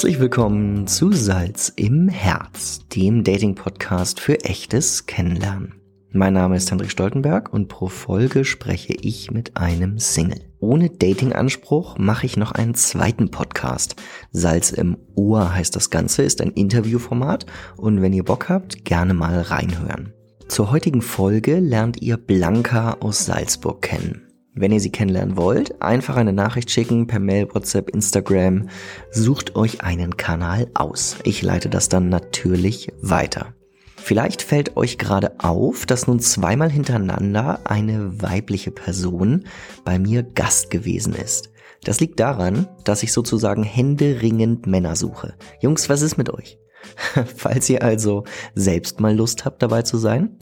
[0.00, 5.74] Herzlich willkommen zu Salz im Herz, dem Dating-Podcast für echtes Kennenlernen.
[6.10, 10.40] Mein Name ist Hendrik Stoltenberg und pro Folge spreche ich mit einem Single.
[10.58, 13.96] Ohne Dating-Anspruch mache ich noch einen zweiten Podcast.
[14.32, 17.44] Salz im Ohr heißt das Ganze, ist ein Interviewformat
[17.76, 20.14] und wenn ihr Bock habt, gerne mal reinhören.
[20.48, 24.29] Zur heutigen Folge lernt ihr Blanca aus Salzburg kennen.
[24.60, 28.68] Wenn ihr sie kennenlernen wollt, einfach eine Nachricht schicken per Mail, WhatsApp, Instagram.
[29.10, 31.16] Sucht euch einen Kanal aus.
[31.24, 33.54] Ich leite das dann natürlich weiter.
[33.96, 39.44] Vielleicht fällt euch gerade auf, dass nun zweimal hintereinander eine weibliche Person
[39.82, 41.50] bei mir Gast gewesen ist.
[41.84, 45.36] Das liegt daran, dass ich sozusagen händeringend Männer suche.
[45.62, 46.58] Jungs, was ist mit euch?
[47.36, 48.24] Falls ihr also
[48.54, 50.36] selbst mal Lust habt, dabei zu sein,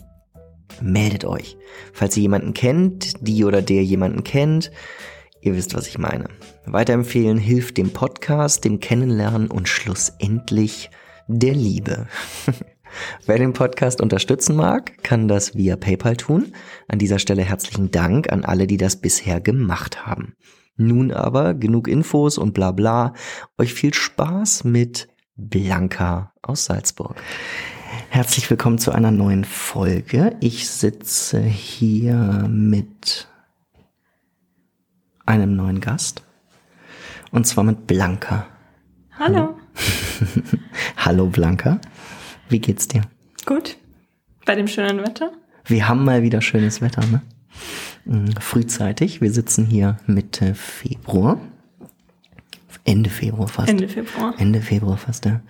[0.81, 1.57] meldet euch.
[1.93, 4.71] Falls ihr jemanden kennt, die oder der jemanden kennt,
[5.41, 6.29] ihr wisst, was ich meine.
[6.67, 10.91] Weiterempfehlen hilft dem Podcast, dem Kennenlernen und schlussendlich
[11.29, 12.07] der Liebe.
[13.27, 16.53] Wer den Podcast unterstützen mag, kann das via PayPal tun.
[16.89, 20.35] An dieser Stelle herzlichen Dank an alle, die das bisher gemacht haben.
[20.77, 23.13] Nun aber genug Infos und bla bla.
[23.59, 27.17] Euch viel Spaß mit Blanca aus Salzburg.
[28.11, 30.37] Herzlich willkommen zu einer neuen Folge.
[30.41, 33.29] Ich sitze hier mit
[35.25, 36.23] einem neuen Gast.
[37.31, 38.47] Und zwar mit Blanca.
[39.19, 39.59] Hallo.
[40.97, 41.81] Hallo Blanca.
[42.49, 43.03] Wie geht's dir?
[43.47, 43.77] Gut.
[44.45, 45.33] Bei dem schönen Wetter?
[45.65, 47.23] Wir haben mal wieder schönes Wetter, ne?
[48.05, 49.21] Mhm, frühzeitig.
[49.21, 51.41] Wir sitzen hier Mitte Februar.
[52.85, 53.69] Ende Februar fast.
[53.69, 54.35] Ende Februar.
[54.39, 55.41] Ende Februar fast, ja.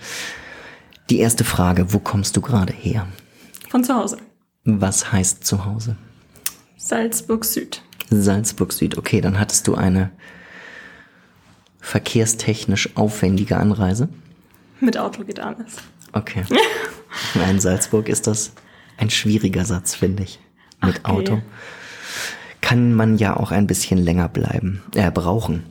[1.10, 3.06] Die erste Frage, wo kommst du gerade her?
[3.70, 4.18] Von zu Hause.
[4.64, 5.96] Was heißt zu Hause?
[6.76, 7.82] Salzburg Süd.
[8.10, 8.98] Salzburg Süd.
[8.98, 10.10] Okay, dann hattest du eine
[11.80, 14.10] verkehrstechnisch aufwendige Anreise.
[14.80, 15.76] Mit Auto geht alles.
[16.12, 16.44] Okay.
[17.50, 18.52] In Salzburg ist das
[18.98, 20.38] ein schwieriger Satz, finde ich.
[20.84, 21.20] Mit Ach, okay.
[21.32, 21.42] Auto.
[22.60, 25.64] Kann man ja auch ein bisschen länger bleiben, äh, brauchen.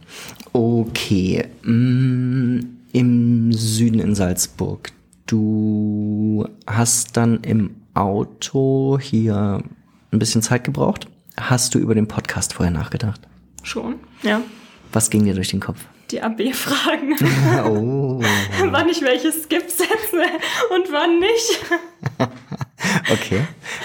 [0.53, 1.45] Okay.
[1.61, 2.59] Mm,
[2.91, 4.91] Im Süden in Salzburg.
[5.27, 9.61] Du hast dann im Auto hier
[10.11, 11.07] ein bisschen Zeit gebraucht.
[11.37, 13.19] Hast du über den Podcast vorher nachgedacht?
[13.61, 14.41] Schon, ja.
[14.93, 15.85] Was ging dir durch den Kopf?
[16.11, 17.17] Die AB-Fragen.
[17.65, 18.21] Oh.
[18.71, 20.21] wann ich welche Skip setze
[20.73, 22.29] und wann nicht.
[23.11, 23.41] Okay.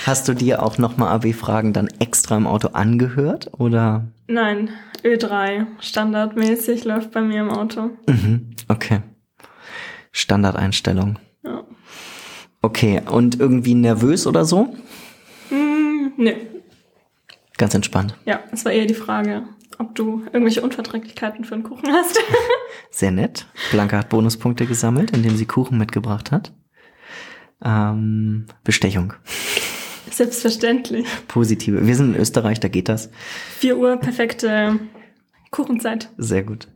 [0.06, 4.06] Hast du dir auch nochmal AB-Fragen dann extra im Auto angehört oder?
[4.28, 4.70] Nein,
[5.02, 5.66] Ö3.
[5.80, 7.90] Standardmäßig läuft bei mir im Auto.
[8.06, 8.50] Mhm.
[8.68, 9.00] Okay.
[10.12, 11.18] Standardeinstellung.
[12.62, 13.02] Okay.
[13.10, 14.74] Und irgendwie nervös oder so?
[15.48, 16.32] Hm, nö.
[17.58, 18.16] Ganz entspannt.
[18.24, 19.42] Ja, es war eher die Frage,
[19.78, 22.18] ob du irgendwelche Unverträglichkeiten für einen Kuchen hast.
[22.90, 23.46] Sehr nett.
[23.70, 26.52] Blanca hat Bonuspunkte gesammelt, indem sie Kuchen mitgebracht hat.
[27.64, 29.14] Ähm, Bestechung.
[30.10, 31.06] Selbstverständlich.
[31.28, 31.86] Positive.
[31.86, 33.10] Wir sind in Österreich, da geht das.
[33.58, 34.78] 4 Uhr, perfekte
[35.50, 36.10] Kuchenzeit.
[36.16, 36.68] Sehr gut.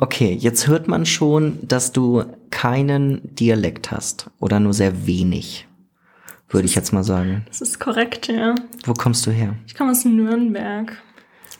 [0.00, 5.66] Okay, jetzt hört man schon, dass du keinen Dialekt hast oder nur sehr wenig,
[6.48, 7.44] würde ich jetzt mal sagen.
[7.48, 8.54] Das ist korrekt, ja.
[8.84, 9.54] Wo kommst du her?
[9.66, 10.96] Ich komme aus Nürnberg.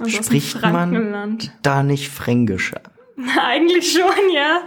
[0.00, 2.72] Also Spricht aus man da nicht Fränkisch?
[3.40, 4.62] Eigentlich schon, ja.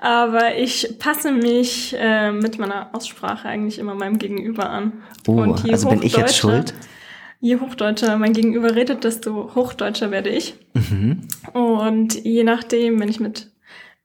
[0.00, 4.92] Aber ich passe mich äh, mit meiner Aussprache eigentlich immer meinem Gegenüber an.
[5.28, 6.74] Oh, also bin ich jetzt schuld?
[7.40, 10.54] Je hochdeutscher mein Gegenüber redet, desto hochdeutscher werde ich.
[10.74, 11.28] Mhm.
[11.52, 13.50] Und je nachdem, wenn ich mit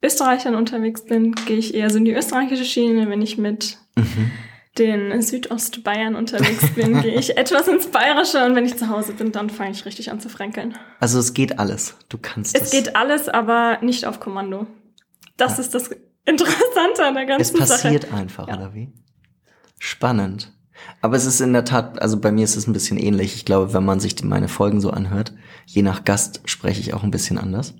[0.04, 3.10] Österreichern unterwegs bin, gehe ich eher so in die österreichische Schiene.
[3.10, 4.32] Wenn ich mit Mhm.
[4.78, 8.44] den Südostbayern unterwegs bin, gehe ich etwas ins Bayerische.
[8.46, 10.76] Und wenn ich zu Hause bin, dann fange ich richtig an zu fränkeln.
[11.00, 11.96] Also es geht alles.
[12.10, 14.68] Du kannst Es geht alles, aber nicht auf Kommando.
[15.38, 15.90] Das ist das
[16.26, 17.82] Interessante an der Es ganzen Sache.
[17.84, 18.56] passiert einfach, Ja.
[18.58, 18.90] oder wie?
[19.80, 20.53] Spannend.
[21.02, 23.36] Aber es ist in der Tat, also bei mir ist es ein bisschen ähnlich.
[23.36, 25.34] Ich glaube, wenn man sich meine Folgen so anhört,
[25.66, 27.74] je nach Gast spreche ich auch ein bisschen anders.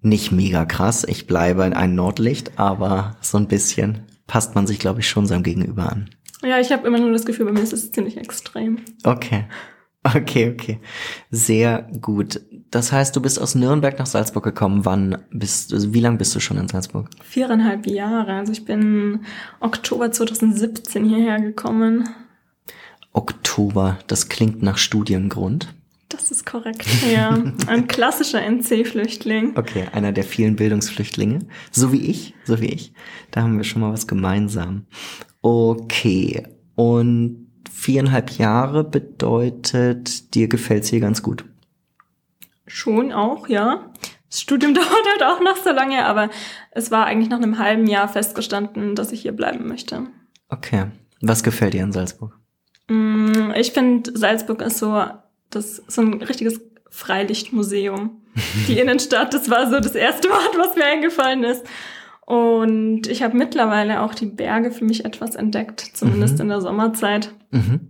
[0.00, 5.00] Nicht mega krass, ich bleibe ein Nordlicht, aber so ein bisschen passt man sich, glaube
[5.00, 6.10] ich, schon seinem Gegenüber an.
[6.42, 8.78] Ja, ich habe immer nur das Gefühl, bei mir ist es ziemlich extrem.
[9.02, 9.46] Okay.
[10.04, 10.80] Okay, okay.
[11.30, 12.40] Sehr gut.
[12.70, 14.84] Das heißt, du bist aus Nürnberg nach Salzburg gekommen.
[14.84, 17.10] Wann bist du, wie lange bist du schon in Salzburg?
[17.22, 18.34] Viereinhalb Jahre.
[18.34, 19.24] Also ich bin
[19.60, 22.08] Oktober 2017 hierher gekommen.
[23.12, 25.74] Oktober, das klingt nach Studiengrund.
[26.08, 26.86] Das ist korrekt.
[27.12, 29.58] Ja, ein klassischer NC-Flüchtling.
[29.58, 31.40] Okay, einer der vielen Bildungsflüchtlinge.
[31.70, 32.94] So wie ich, so wie ich.
[33.30, 34.86] Da haben wir schon mal was gemeinsam.
[35.42, 36.44] Okay,
[36.76, 37.47] und
[37.78, 41.44] viereinhalb Jahre bedeutet, dir gefällt's hier ganz gut.
[42.66, 43.92] Schon auch, ja.
[44.28, 46.28] Das Studium dauert halt auch noch so lange, aber
[46.72, 50.06] es war eigentlich nach einem halben Jahr festgestanden, dass ich hier bleiben möchte.
[50.48, 50.86] Okay.
[51.20, 52.36] Was gefällt dir an Salzburg?
[52.88, 55.04] Mm, Ich finde, Salzburg ist so,
[55.50, 56.60] das, so ein richtiges
[56.90, 58.20] Freilichtmuseum.
[58.66, 61.64] Die Innenstadt, das war so das erste Wort, was mir eingefallen ist.
[62.28, 66.40] Und ich habe mittlerweile auch die Berge für mich etwas entdeckt, zumindest Mhm.
[66.42, 67.32] in der Sommerzeit.
[67.52, 67.88] Mhm.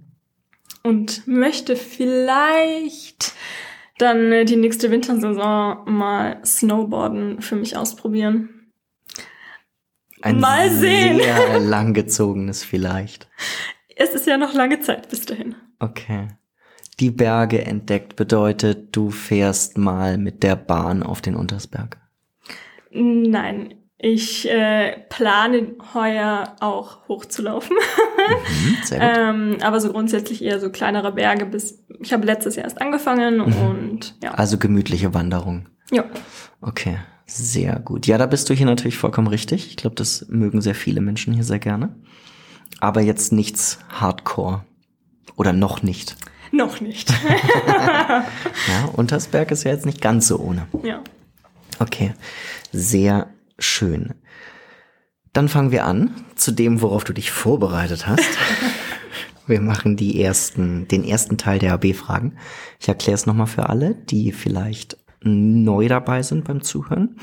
[0.85, 3.33] Und möchte vielleicht
[3.99, 8.71] dann die nächste Wintersaison mal Snowboarden für mich ausprobieren.
[10.23, 11.19] Ein Mal sehen.
[11.19, 13.29] sehr langgezogenes vielleicht.
[13.97, 15.57] Es ist ja noch lange Zeit bis dahin.
[15.81, 16.29] Okay.
[17.01, 21.99] Die Berge entdeckt bedeutet, du fährst mal mit der Bahn auf den Untersberg.
[22.93, 27.77] Nein, ich äh, plane heuer auch hochzulaufen.
[27.77, 29.19] Mhm, sehr gut.
[29.19, 31.85] ähm, aber so grundsätzlich eher so kleinere Berge bis.
[32.01, 33.69] Ich habe letztes Jahr erst angefangen Mhm.
[33.69, 34.33] und ja.
[34.35, 35.69] Also gemütliche Wanderung.
[35.91, 36.05] ja.
[36.61, 38.07] Okay, sehr gut.
[38.07, 39.67] Ja, da bist du hier natürlich vollkommen richtig.
[39.69, 41.95] Ich glaube, das mögen sehr viele Menschen hier sehr gerne.
[42.81, 44.65] Aber jetzt nichts Hardcore.
[45.37, 46.17] Oder noch nicht.
[46.53, 47.13] Noch nicht.
[47.69, 50.67] Ja, Untersberg ist ja jetzt nicht ganz so ohne.
[50.83, 51.01] ja.
[51.81, 52.13] Okay,
[52.73, 54.15] sehr schön.
[55.33, 58.29] Dann fangen wir an zu dem, worauf du dich vorbereitet hast.
[59.47, 62.37] Wir machen die ersten, den ersten Teil der AB-Fragen.
[62.79, 67.17] Ich erkläre es nochmal für alle, die vielleicht neu dabei sind beim Zuhören.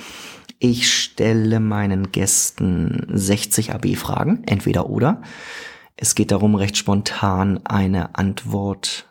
[0.57, 5.21] Ich stelle meinen Gästen 60 AB-Fragen, entweder oder.
[5.97, 9.07] Es geht darum, recht spontan eine Antwort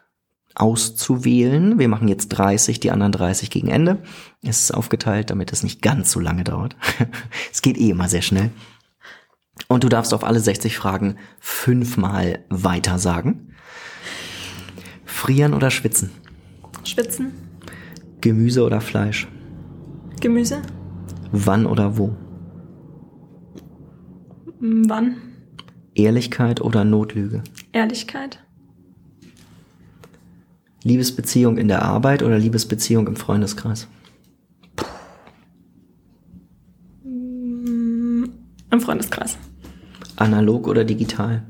[0.55, 1.79] auszuwählen.
[1.79, 4.03] Wir machen jetzt 30, die anderen 30 gegen Ende.
[4.43, 6.77] Es ist aufgeteilt, damit es nicht ganz so lange dauert.
[7.53, 8.51] es geht eh immer sehr schnell.
[9.69, 13.55] Und du darfst auf alle 60 Fragen fünfmal weiter sagen.
[15.05, 16.11] Frieren oder schwitzen?
[16.85, 17.33] Schwitzen,
[18.21, 19.29] Gemüse oder Fleisch?
[20.21, 20.61] Gemüse,
[21.37, 22.15] Wann oder wo?
[24.61, 25.17] Wann,
[25.97, 27.43] Ehrlichkeit oder Notlüge?
[27.73, 28.44] Ehrlichkeit,
[30.85, 33.89] Liebesbeziehung in der Arbeit oder Liebesbeziehung im Freundeskreis?
[38.71, 39.39] im Freundeskreis,
[40.17, 41.47] Analog oder digital?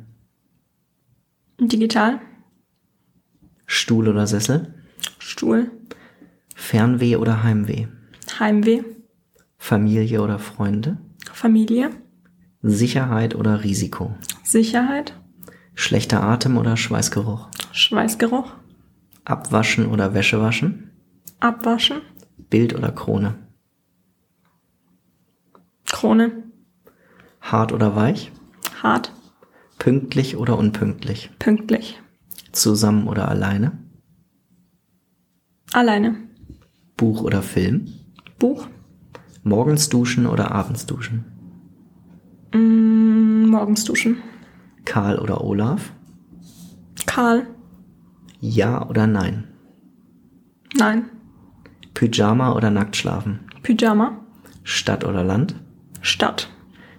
[1.59, 2.21] digital,
[3.67, 4.75] Stuhl oder Sessel?
[5.19, 5.71] Stuhl,
[6.55, 7.87] Fernweh oder Heimweh?
[8.39, 8.83] Heimweh,
[9.57, 10.99] Familie oder Freunde?
[11.33, 11.91] Familie,
[12.63, 14.15] Sicherheit oder Risiko?
[14.45, 15.19] Sicherheit,
[15.75, 17.49] Schlechter Atem oder Schweißgeruch?
[17.73, 18.53] Schweißgeruch,
[19.25, 20.91] Abwaschen oder Wäsche waschen?
[21.41, 22.01] Abwaschen,
[22.51, 23.35] Bild oder Krone?
[25.87, 26.45] Krone,
[27.41, 28.33] Hart oder weich?
[28.83, 29.13] hart,
[29.79, 31.31] Pünktlich oder unpünktlich?
[31.39, 32.01] pünktlich,
[32.53, 33.73] Zusammen oder alleine?
[35.73, 36.17] alleine,
[36.97, 37.87] Buch oder Film?
[38.39, 38.69] Buch,
[39.43, 41.25] Morgens duschen oder abends duschen?
[42.55, 44.17] mm, morgens duschen,
[44.85, 45.93] Karl oder Olaf?
[47.07, 47.47] Karl,
[48.47, 49.45] Ja oder nein?
[50.77, 51.09] nein,
[51.95, 53.41] Pyjama oder nackt schlafen?
[53.63, 54.21] Pyjama,
[54.65, 55.55] Stadt oder Land?
[56.03, 56.51] Stadt,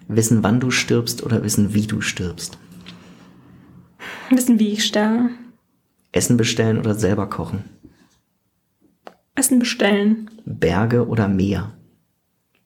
[0.08, 2.58] Wissen, wann du stirbst oder wissen, wie du stirbst?
[4.32, 5.30] wissen, wie ich sterbe,
[6.12, 7.64] Essen bestellen oder selber kochen?
[9.36, 11.74] Essen bestellen, Berge oder Meer?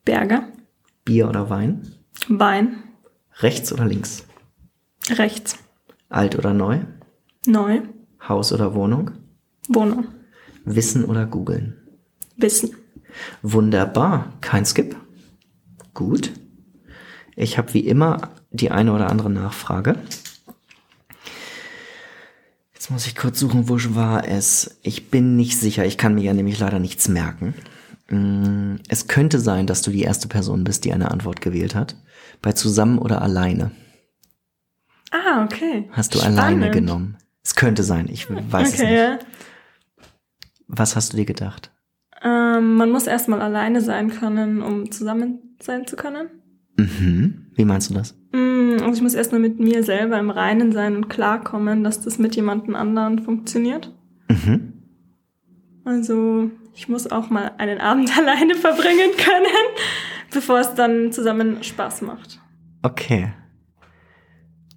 [0.05, 0.43] Berge,
[1.03, 1.81] Bier oder Wein?
[2.29, 2.77] Wein,
[3.41, 4.25] Rechts oder links?
[5.09, 5.57] rechts,
[6.07, 6.79] Alt oder neu?
[7.45, 7.81] neu,
[8.27, 9.11] Haus oder Wohnung?
[9.67, 10.07] Wohnung,
[10.65, 11.77] Wissen oder googeln?
[12.38, 12.71] Wissen,
[13.41, 14.95] Wunderbar, kein Skip.
[15.93, 16.31] Gut.
[17.35, 19.95] Ich habe wie immer die eine oder andere Nachfrage.
[22.73, 24.79] Jetzt muss ich kurz suchen, wo war es.
[24.83, 27.53] Ich bin nicht sicher, ich kann mir ja nämlich leider nichts merken.
[28.09, 31.95] Mm, Es könnte sein, dass du die erste Person bist, die eine Antwort gewählt hat.
[32.41, 33.71] Bei zusammen oder alleine.
[35.11, 35.89] Ah, okay.
[35.91, 36.39] Hast du Spannend.
[36.39, 37.17] alleine genommen.
[37.49, 38.99] Es könnte sein, ich weiß es Okay, nicht.
[38.99, 39.19] ja.
[40.67, 41.71] Was hast du dir gedacht?
[42.21, 46.29] Ähm, man muss erstmal alleine sein können, um zusammen sein zu können.
[46.77, 47.47] Mhm.
[47.55, 48.13] Wie meinst du das?
[48.33, 52.19] Mm, Also ich muss erstmal mit mir selber im Reinen sein und klarkommen, dass das
[52.19, 53.91] mit jemandem anderen funktioniert.
[54.29, 54.73] Mhm.
[55.85, 59.73] Also ich muss auch mal einen Abend alleine verbringen können,
[60.31, 62.39] bevor es dann zusammen Spaß macht.
[62.83, 63.33] Okay.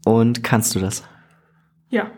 [0.07, 1.05] Und kannst du das?
[1.91, 2.11] Ja.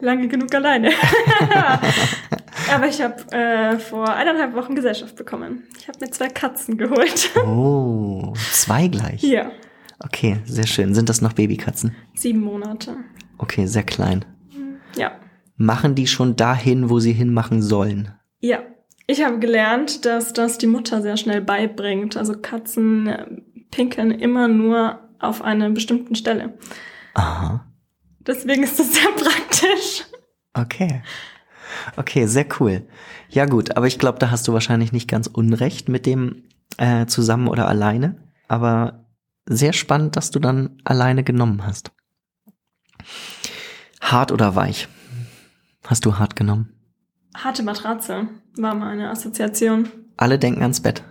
[0.00, 0.90] Lange genug alleine.
[2.72, 5.64] Aber ich habe äh, vor eineinhalb Wochen Gesellschaft bekommen.
[5.78, 7.30] Ich habe mir zwei Katzen geholt.
[7.46, 9.22] Oh, zwei gleich.
[9.22, 9.50] ja.
[10.02, 10.94] Okay, sehr schön.
[10.94, 11.94] Sind das noch Babykatzen?
[12.14, 12.96] Sieben Monate.
[13.36, 14.24] Okay, sehr klein.
[14.96, 15.12] Ja.
[15.56, 18.12] Machen die schon dahin, wo sie hinmachen sollen?
[18.40, 18.60] Ja.
[19.06, 22.16] Ich habe gelernt, dass das die Mutter sehr schnell beibringt.
[22.16, 23.26] Also Katzen äh,
[23.70, 26.54] pinkeln immer nur auf einer bestimmten Stelle.
[27.14, 27.66] Aha.
[28.30, 30.04] Deswegen ist das sehr praktisch.
[30.54, 31.02] Okay.
[31.96, 32.86] Okay, sehr cool.
[33.28, 36.44] Ja gut, aber ich glaube, da hast du wahrscheinlich nicht ganz unrecht mit dem
[36.76, 38.22] äh, zusammen oder alleine.
[38.46, 39.06] Aber
[39.46, 41.90] sehr spannend, dass du dann alleine genommen hast.
[44.00, 44.86] Hart oder weich?
[45.84, 46.72] Hast du hart genommen?
[47.34, 49.88] Harte Matratze war meine Assoziation.
[50.16, 51.02] Alle denken ans Bett.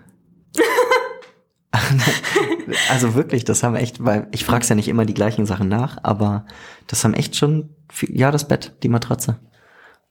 [2.90, 5.98] Also wirklich, das haben echt, weil ich frag's ja nicht immer die gleichen Sachen nach,
[6.04, 6.46] aber
[6.88, 9.40] das haben echt schon, viel, ja, das Bett, die Matratze,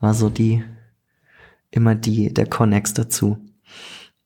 [0.00, 0.64] war so die,
[1.70, 3.38] immer die, der Connex dazu.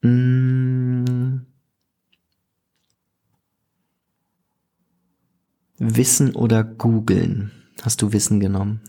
[0.03, 1.47] Hm.
[5.79, 7.51] Wissen oder googeln?
[7.83, 8.81] Hast du Wissen genommen?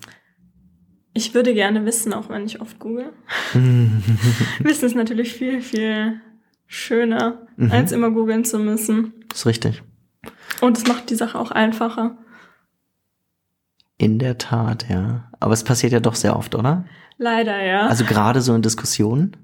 [1.16, 3.14] Ich würde gerne wissen, auch wenn ich oft google.
[3.54, 6.22] wissen ist natürlich viel, viel
[6.68, 7.72] schöner, mhm.
[7.72, 9.14] als immer googeln zu müssen.
[9.30, 9.84] Das ist richtig.
[10.62, 12.18] Und es macht die Sache auch einfacher.
[13.98, 15.30] In der Tat, ja.
[15.40, 16.86] Aber es passiert ja doch sehr oft, oder?
[17.18, 17.88] Leider, ja.
[17.88, 19.38] Also gerade so in Diskussionen,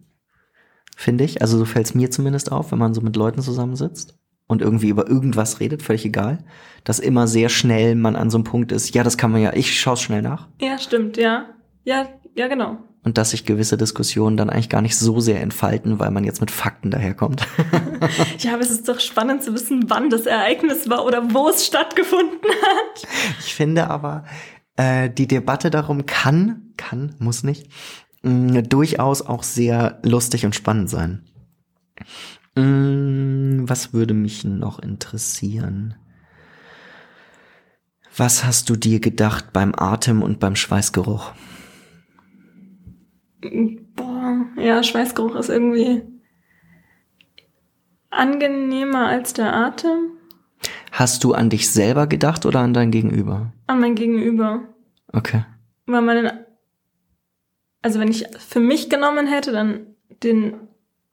[0.96, 1.42] finde ich.
[1.42, 4.90] Also so fällt es mir zumindest auf, wenn man so mit Leuten zusammensitzt und irgendwie
[4.90, 6.44] über irgendwas redet, völlig egal,
[6.84, 9.54] dass immer sehr schnell man an so einem Punkt ist, ja, das kann man ja,
[9.54, 10.48] ich schaue es schnell nach.
[10.60, 11.46] Ja, stimmt, ja.
[11.84, 12.78] Ja, ja, genau.
[13.04, 16.42] Und dass sich gewisse Diskussionen dann eigentlich gar nicht so sehr entfalten, weil man jetzt
[16.42, 17.48] mit Fakten daherkommt.
[18.40, 21.66] ja, aber es ist doch spannend zu wissen, wann das Ereignis war oder wo es
[21.66, 23.08] stattgefunden hat.
[23.40, 24.26] Ich finde aber,
[24.76, 27.70] äh, die Debatte darum kann, kann, muss nicht,
[28.24, 31.24] mh, durchaus auch sehr lustig und spannend sein.
[32.56, 35.96] Mh, was würde mich noch interessieren?
[38.18, 41.32] Was hast du dir gedacht beim Atem und beim Schweißgeruch?
[43.42, 46.02] Boah, ja, Schweißgeruch ist irgendwie
[48.10, 50.12] angenehmer als der Atem.
[50.92, 53.54] Hast du an dich selber gedacht oder an dein Gegenüber?
[53.68, 54.62] An mein Gegenüber.
[55.14, 55.46] Okay.
[55.86, 56.32] Weil man,
[57.82, 59.88] also wenn ich für mich genommen hätte, dann
[60.24, 60.56] den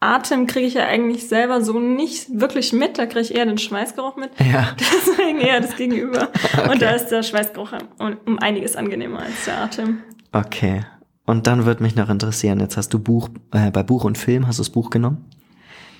[0.00, 2.98] Atem kriege ich ja eigentlich selber so nicht wirklich mit.
[2.98, 4.30] Da kriege ich eher den Schweißgeruch mit.
[4.40, 4.74] Ja.
[4.80, 6.28] Deswegen eher das Gegenüber.
[6.56, 6.70] Okay.
[6.70, 10.02] Und da ist der Schweißgeruch um einiges angenehmer als der Atem.
[10.32, 10.84] Okay.
[11.26, 14.46] Und dann wird mich noch interessieren, jetzt hast du Buch, äh, bei Buch und Film,
[14.46, 15.24] hast du das Buch genommen?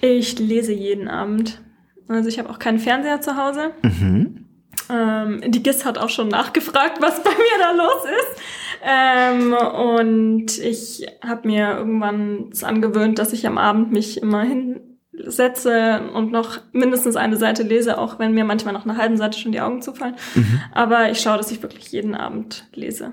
[0.01, 1.61] Ich lese jeden Abend.
[2.09, 3.73] Also ich habe auch keinen Fernseher zu Hause.
[3.83, 4.47] Mhm.
[4.89, 8.43] Ähm, die GIS hat auch schon nachgefragt, was bei mir da los ist.
[8.85, 16.31] Ähm, und ich habe mir irgendwann angewöhnt, dass ich am Abend mich immer hinsetze und
[16.31, 19.61] noch mindestens eine Seite lese, auch wenn mir manchmal nach einer halben Seite schon die
[19.61, 20.15] Augen zufallen.
[20.37, 20.61] Mhm.
[20.73, 23.13] Aber ich schaue, dass ich wirklich jeden Abend lese.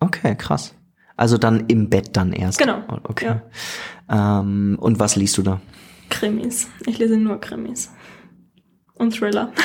[0.00, 0.74] Okay, krass.
[1.16, 2.58] Also dann im Bett dann erst.
[2.58, 2.82] Genau.
[3.04, 3.36] Okay.
[4.08, 4.40] Ja.
[4.40, 5.60] Ähm, und was liest du da?
[6.10, 6.68] Krimis.
[6.86, 7.92] Ich lese nur Krimis.
[8.94, 9.52] Und Thriller.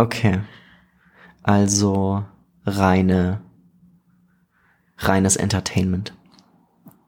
[0.00, 0.38] Okay.
[1.42, 2.24] Also
[2.64, 3.40] reine,
[4.98, 6.12] reines Entertainment.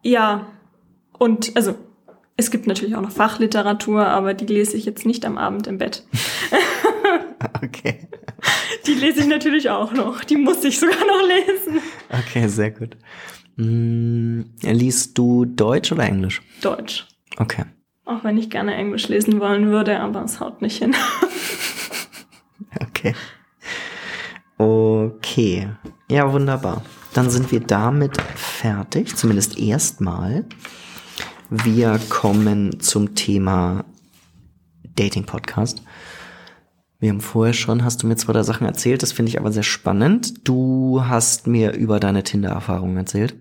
[0.03, 0.49] Ja.
[1.17, 1.77] Und also
[2.37, 5.79] es gibt natürlich auch noch Fachliteratur, aber die lese ich jetzt nicht am Abend im
[5.79, 6.05] Bett.
[7.63, 8.09] okay.
[8.87, 10.25] Die lese ich natürlich auch noch.
[10.25, 11.81] Die muss ich sogar noch lesen.
[12.09, 12.97] Okay, sehr gut.
[13.61, 16.41] Hm, liest du Deutsch oder Englisch?
[16.63, 17.07] Deutsch.
[17.37, 17.65] Okay.
[18.07, 20.97] Auch wenn ich gerne Englisch lesen wollen würde, aber es haut nicht hin.
[22.81, 23.15] okay.
[24.57, 25.69] Okay.
[26.11, 26.83] Ja, wunderbar.
[27.13, 30.47] Dann sind wir damit fertig, zumindest erstmal.
[31.51, 33.85] Wir kommen zum Thema
[34.97, 35.83] Dating Podcast.
[36.99, 39.53] Wir haben vorher schon, hast du mir zwei, drei Sachen erzählt, das finde ich aber
[39.53, 40.49] sehr spannend.
[40.49, 43.35] Du hast mir über deine Tinder-Erfahrungen erzählt.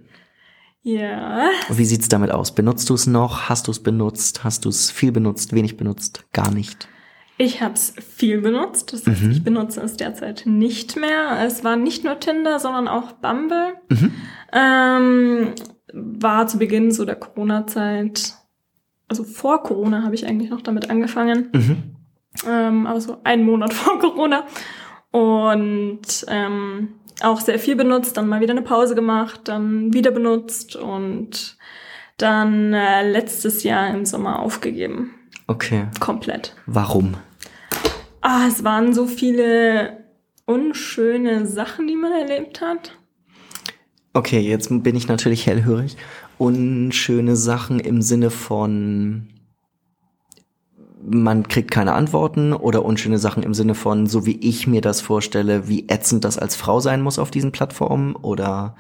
[0.82, 1.50] Ja.
[1.70, 2.56] Wie sieht's damit aus?
[2.56, 3.50] Benutzt du es noch?
[3.50, 4.44] Hast du es benutzt?
[4.44, 5.54] Hast du es viel benutzt?
[5.54, 6.26] Wenig benutzt?
[6.32, 6.88] Gar nicht?
[7.38, 8.92] Ich habe es viel benutzt.
[8.94, 9.32] Das heißt, mhm.
[9.32, 11.40] ich benutze es derzeit nicht mehr.
[11.46, 13.76] Es war nicht nur Tinder, sondern auch Bumble.
[13.90, 14.14] Mhm.
[14.54, 15.54] Ähm,
[15.94, 18.36] war zu Beginn so der Corona-Zeit,
[19.08, 21.50] also vor Corona habe ich eigentlich noch damit angefangen.
[21.54, 21.96] Mhm.
[22.48, 24.46] Ähm, aber so einen Monat vor Corona.
[25.12, 30.76] Und ähm, auch sehr viel benutzt, dann mal wieder eine Pause gemacht, dann wieder benutzt
[30.76, 31.58] und
[32.18, 35.16] dann äh, letztes Jahr im Sommer aufgegeben.
[35.48, 35.88] Okay.
[36.00, 36.56] Komplett.
[36.66, 37.16] Warum?
[38.22, 40.04] Ah, es waren so viele
[40.46, 42.98] unschöne Sachen, die man erlebt hat.
[44.14, 45.96] Okay, jetzt bin ich natürlich hellhörig.
[46.38, 49.30] Unschöne Sachen im Sinne von
[51.10, 55.02] man kriegt keine Antworten oder unschöne Sachen im Sinne von, so wie ich mir das
[55.02, 58.76] vorstelle, wie ätzend das als Frau sein muss auf diesen Plattformen oder?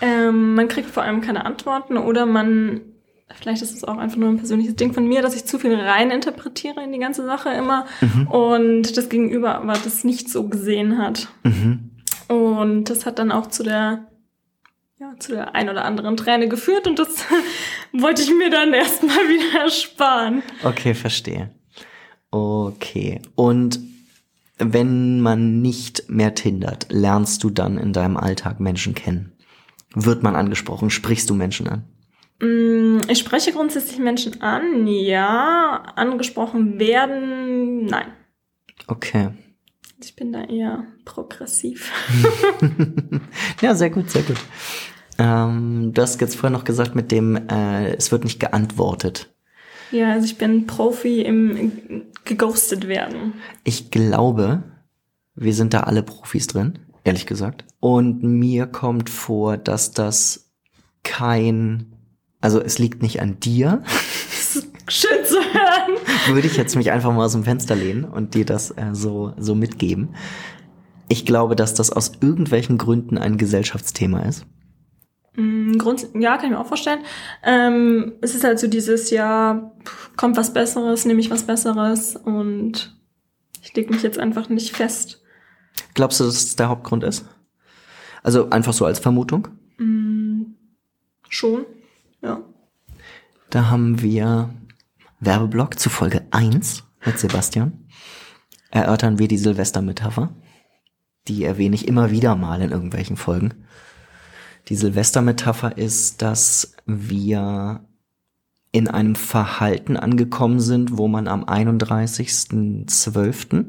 [0.00, 2.80] Ähm, man kriegt vor allem keine Antworten oder man
[3.34, 5.74] vielleicht ist es auch einfach nur ein persönliches Ding von mir, dass ich zu viel
[5.74, 8.26] rein interpretiere in die ganze Sache immer mhm.
[8.28, 11.28] und das Gegenüber aber das nicht so gesehen hat.
[11.44, 11.90] Mhm.
[12.28, 14.07] Und das hat dann auch zu der
[15.00, 17.24] ja, zu der ein oder anderen Träne geführt und das
[17.92, 20.42] wollte ich mir dann erstmal wieder ersparen.
[20.64, 21.50] Okay, verstehe.
[22.30, 23.20] Okay.
[23.34, 23.80] Und
[24.58, 29.32] wenn man nicht mehr tindert, lernst du dann in deinem Alltag Menschen kennen?
[29.94, 30.90] Wird man angesprochen?
[30.90, 31.84] Sprichst du Menschen an?
[32.40, 35.92] Mm, ich spreche grundsätzlich Menschen an, ja.
[35.94, 38.08] Angesprochen werden, nein.
[38.88, 39.30] Okay.
[40.00, 41.92] Ich bin da eher progressiv.
[43.60, 44.36] ja, sehr gut, sehr gut.
[45.18, 49.34] Ähm, du hast jetzt vorher noch gesagt mit dem, äh, es wird nicht geantwortet.
[49.90, 53.34] Ja, also ich bin Profi im geghostet werden.
[53.64, 54.62] Ich glaube,
[55.34, 57.64] wir sind da alle Profis drin, ehrlich gesagt.
[57.80, 60.52] Und mir kommt vor, dass das
[61.02, 61.94] kein,
[62.40, 63.82] also es liegt nicht an dir.
[64.88, 65.77] Schön zu hören.
[66.26, 69.32] Würde ich jetzt mich einfach mal aus dem Fenster lehnen und dir das äh, so,
[69.36, 70.14] so mitgeben.
[71.08, 74.46] Ich glaube, dass das aus irgendwelchen Gründen ein Gesellschaftsthema ist.
[75.36, 77.00] Mm, Grund, ja, kann ich mir auch vorstellen.
[77.44, 79.72] Ähm, es ist halt so dieses, ja,
[80.16, 82.98] kommt was Besseres, nehme ich was Besseres und
[83.62, 85.22] ich leg mich jetzt einfach nicht fest.
[85.94, 87.24] Glaubst du, dass das der Hauptgrund ist?
[88.22, 89.48] Also einfach so als Vermutung?
[89.78, 90.42] Mm,
[91.28, 91.64] schon,
[92.20, 92.42] ja.
[93.50, 94.50] Da haben wir
[95.20, 97.88] Werbeblock zu Folge 1 mit Sebastian.
[98.70, 100.32] Erörtern wir die Silvestermetapher.
[101.26, 103.64] Die erwähne ich immer wieder mal in irgendwelchen Folgen.
[104.68, 107.84] Die Silvestermetapher ist, dass wir
[108.70, 113.64] in einem Verhalten angekommen sind, wo man am 31.12.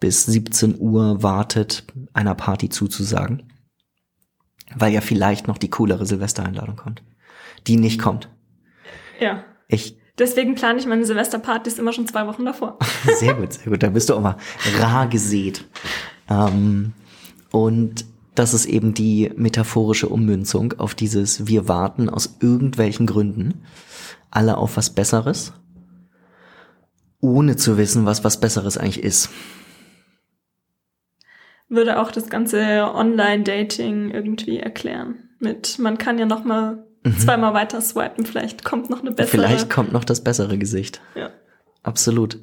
[0.00, 3.54] bis 17 Uhr wartet, einer Party zuzusagen.
[4.74, 7.02] Weil ja vielleicht noch die coolere Silvestereinladung kommt.
[7.66, 8.28] Die nicht kommt.
[9.18, 9.44] Ja.
[9.68, 12.78] Ich Deswegen plane ich meine Silvesterpartys immer schon zwei Wochen davor.
[13.18, 13.82] sehr gut, sehr gut.
[13.82, 14.36] Da bist du auch mal
[14.78, 15.64] rar gesät.
[16.30, 16.92] Ähm,
[17.50, 23.64] und das ist eben die metaphorische Ummünzung auf dieses Wir warten aus irgendwelchen Gründen
[24.30, 25.52] alle auf was Besseres,
[27.20, 29.30] ohne zu wissen, was was Besseres eigentlich ist.
[31.68, 35.30] Würde auch das ganze Online-Dating irgendwie erklären.
[35.38, 37.18] Mit, man kann ja noch mal mhm.
[37.18, 39.30] zweimal weiter swipen, vielleicht kommt noch eine bessere.
[39.30, 41.00] Vielleicht kommt noch das bessere Gesicht.
[41.14, 41.30] Ja.
[41.82, 42.38] Absolut.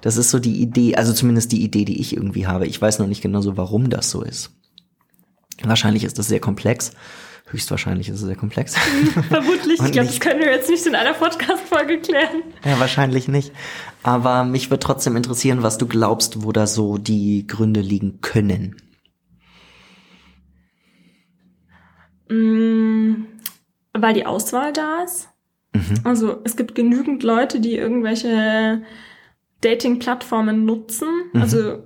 [0.00, 2.66] Das ist so die Idee, also zumindest die Idee, die ich irgendwie habe.
[2.66, 4.52] Ich weiß noch nicht genau so, warum das so ist.
[5.62, 6.92] Wahrscheinlich ist das sehr komplex.
[7.46, 8.74] Höchstwahrscheinlich ist es sehr komplex.
[9.28, 9.80] Vermutlich.
[9.84, 12.42] ich glaube, das können wir jetzt nicht in einer Podcast-Folge klären.
[12.64, 13.52] Ja, wahrscheinlich nicht.
[14.02, 18.76] Aber mich würde trotzdem interessieren, was du glaubst, wo da so die Gründe liegen können.
[22.30, 22.83] Mm,
[23.96, 25.28] weil die Auswahl da ist.
[25.72, 26.00] Mhm.
[26.04, 28.82] Also es gibt genügend Leute, die irgendwelche
[29.60, 31.08] Dating-Plattformen nutzen.
[31.32, 31.40] Mhm.
[31.40, 31.82] Also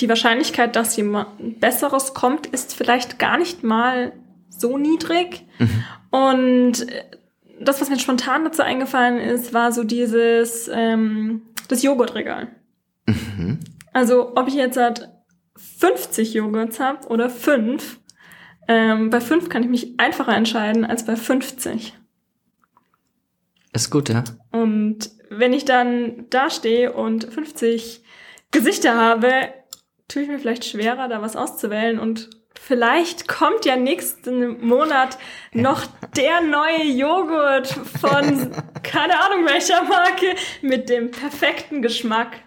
[0.00, 4.12] die Wahrscheinlichkeit, dass jemand Besseres kommt, ist vielleicht gar nicht mal
[4.48, 5.44] so niedrig.
[5.58, 5.84] Mhm.
[6.10, 6.86] Und
[7.60, 12.48] das, was mir spontan dazu eingefallen ist, war so dieses ähm, das Joghurtregal.
[13.06, 13.60] Mhm.
[13.92, 15.08] Also ob ich jetzt halt
[15.56, 18.00] 50 Joghurts habe oder 5,
[18.68, 21.94] ähm, bei 5 kann ich mich einfacher entscheiden als bei 50.
[23.72, 24.24] Ist gut, ja.
[24.52, 28.02] Und wenn ich dann da stehe und 50
[28.50, 29.30] Gesichter habe,
[30.06, 35.18] tue ich mir vielleicht schwerer, da was auszuwählen und vielleicht kommt ja nächsten Monat
[35.52, 35.82] noch
[36.16, 42.40] der neue Joghurt von keine Ahnung welcher Marke mit dem perfekten Geschmack.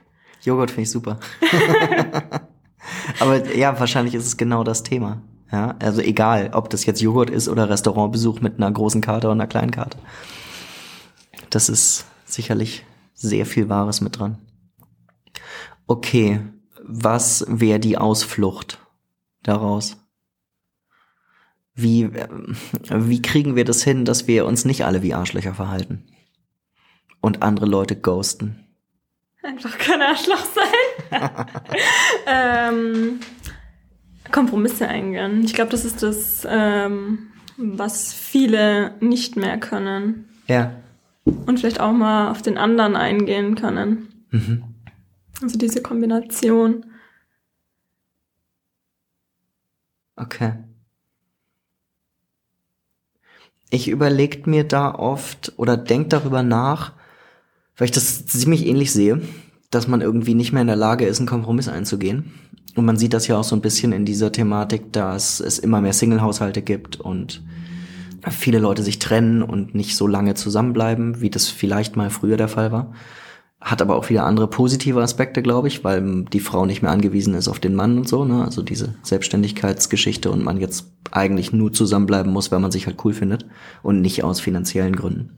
[0.44, 1.20] Joghurt finde ich super.
[3.20, 5.22] Aber ja, wahrscheinlich ist es genau das Thema.
[5.52, 9.34] Ja, also egal, ob das jetzt Joghurt ist oder Restaurantbesuch mit einer großen Karte oder
[9.34, 9.98] einer kleinen Karte.
[11.50, 14.38] Das ist sicherlich sehr viel Wahres mit dran.
[15.88, 16.42] Okay,
[16.84, 18.80] was wäre die Ausflucht
[19.44, 19.98] daraus?
[21.74, 22.28] Wie, äh,
[22.90, 26.08] wie kriegen wir das hin, dass wir uns nicht alle wie Arschlöcher verhalten?
[27.22, 28.68] Und andere Leute ghosten?
[29.44, 31.46] Einfach kein Arschloch sein.
[32.26, 33.20] ähm,
[34.32, 35.44] Kompromisse eingehen.
[35.44, 40.30] Ich glaube, das ist das, ähm, was viele nicht mehr können.
[40.48, 40.74] Ja.
[41.26, 44.26] Und vielleicht auch mal auf den anderen eingehen können.
[44.32, 44.64] Mhm.
[45.42, 46.86] Also diese Kombination.
[50.16, 50.54] Okay.
[53.70, 56.94] Ich überlege mir da oft oder denk darüber nach,
[57.76, 59.22] weil ich das ziemlich ähnlich sehe,
[59.70, 62.34] dass man irgendwie nicht mehr in der Lage ist, einen Kompromiss einzugehen.
[62.76, 65.82] Und man sieht das ja auch so ein bisschen in dieser Thematik, dass es immer
[65.82, 67.42] mehr Single-Haushalte gibt und
[68.30, 72.48] viele Leute sich trennen und nicht so lange zusammenbleiben, wie das vielleicht mal früher der
[72.48, 72.94] Fall war.
[73.60, 77.34] Hat aber auch wieder andere positive Aspekte, glaube ich, weil die Frau nicht mehr angewiesen
[77.34, 78.44] ist auf den Mann und so, ne?
[78.44, 83.14] Also diese Selbstständigkeitsgeschichte und man jetzt eigentlich nur zusammenbleiben muss, weil man sich halt cool
[83.14, 83.46] findet
[83.82, 85.38] und nicht aus finanziellen Gründen.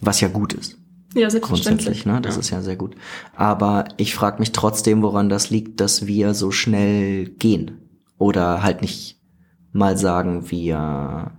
[0.00, 0.79] Was ja gut ist.
[1.14, 1.86] Ja, selbstverständlich.
[1.86, 2.20] Grundsätzlich, ne?
[2.20, 2.40] Das ja.
[2.40, 2.94] ist ja sehr gut.
[3.34, 7.72] Aber ich frage mich trotzdem, woran das liegt, dass wir so schnell gehen.
[8.18, 9.20] Oder halt nicht
[9.72, 11.32] mal sagen, wir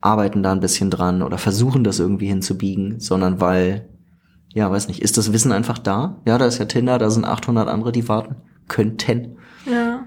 [0.00, 3.88] arbeiten da ein bisschen dran oder versuchen das irgendwie hinzubiegen, sondern weil,
[4.52, 6.20] ja, weiß nicht, ist das Wissen einfach da?
[6.26, 8.36] Ja, da ist ja Tinder, da sind 800 andere, die warten
[8.68, 9.36] könnten.
[9.66, 10.06] Ja.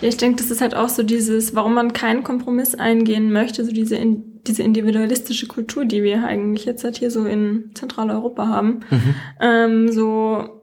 [0.00, 3.64] Ja, ich denke, das ist halt auch so dieses, warum man keinen Kompromiss eingehen möchte,
[3.64, 8.48] so diese, in, diese individualistische Kultur, die wir eigentlich jetzt halt hier so in Zentraleuropa
[8.48, 8.80] haben.
[8.90, 9.14] Mhm.
[9.40, 10.62] Ähm, so,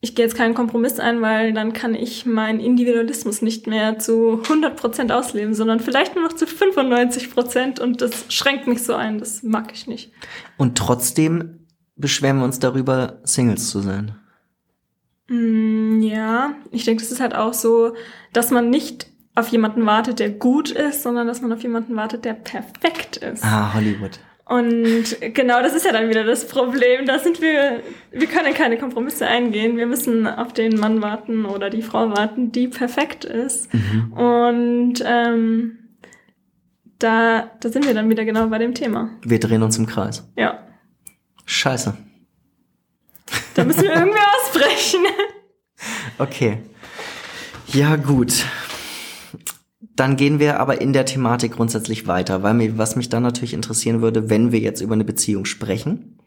[0.00, 4.42] ich gehe jetzt keinen Kompromiss ein, weil dann kann ich meinen Individualismus nicht mehr zu
[4.42, 9.42] 100% ausleben, sondern vielleicht nur noch zu 95% und das schränkt mich so ein, das
[9.42, 10.12] mag ich nicht.
[10.56, 14.14] Und trotzdem beschweren wir uns darüber, Singles zu sein.
[15.28, 17.94] Mm, ja, ich denke, das ist halt auch so,
[18.32, 22.24] dass man nicht auf jemanden wartet, der gut ist, sondern dass man auf jemanden wartet,
[22.24, 23.44] der perfekt ist.
[23.44, 24.18] Ah, Hollywood.
[24.44, 27.04] Und genau das ist ja dann wieder das Problem.
[27.04, 29.76] Da sind wir, wir können keine Kompromisse eingehen.
[29.76, 33.72] Wir müssen auf den Mann warten oder die Frau warten, die perfekt ist.
[33.74, 34.12] Mhm.
[34.14, 35.78] Und ähm,
[36.98, 39.10] da, da sind wir dann wieder genau bei dem Thema.
[39.22, 40.26] Wir drehen uns im Kreis.
[40.36, 40.66] Ja,
[41.44, 41.96] Scheiße.
[43.54, 45.00] da müssen wir irgendwie ausbrechen.
[46.18, 46.58] Okay.
[47.68, 48.44] Ja, gut.
[49.98, 53.52] Dann gehen wir aber in der Thematik grundsätzlich weiter, weil mir, was mich dann natürlich
[53.52, 56.18] interessieren würde, wenn wir jetzt über eine Beziehung sprechen,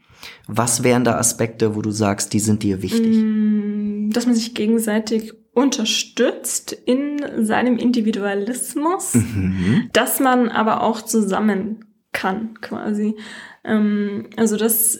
[0.45, 3.15] was wären da Aspekte, wo du sagst, die sind dir wichtig?
[3.23, 9.89] Mm, Dass man sich gegenseitig unterstützt in seinem Individualismus, Mhm.
[9.93, 13.15] dass man aber auch zusammen kann, quasi.
[13.63, 14.99] Ähm, also, dass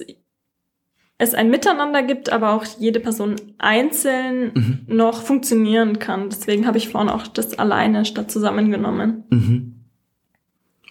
[1.22, 4.80] es ein Miteinander gibt, aber auch jede Person einzeln Mhm.
[4.88, 6.30] noch funktionieren kann.
[6.30, 9.24] Deswegen habe ich vorhin auch das alleine statt zusammengenommen.
[9.30, 9.76] Mhm.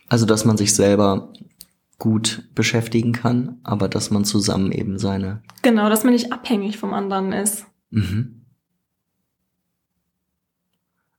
[0.08, 1.32] Also, dass man sich selber
[1.98, 5.42] gut beschäftigen kann, aber dass man zusammen eben seine.
[5.62, 7.66] Genau, dass man nicht abhängig vom anderen ist.
[7.90, 8.36] Mhm.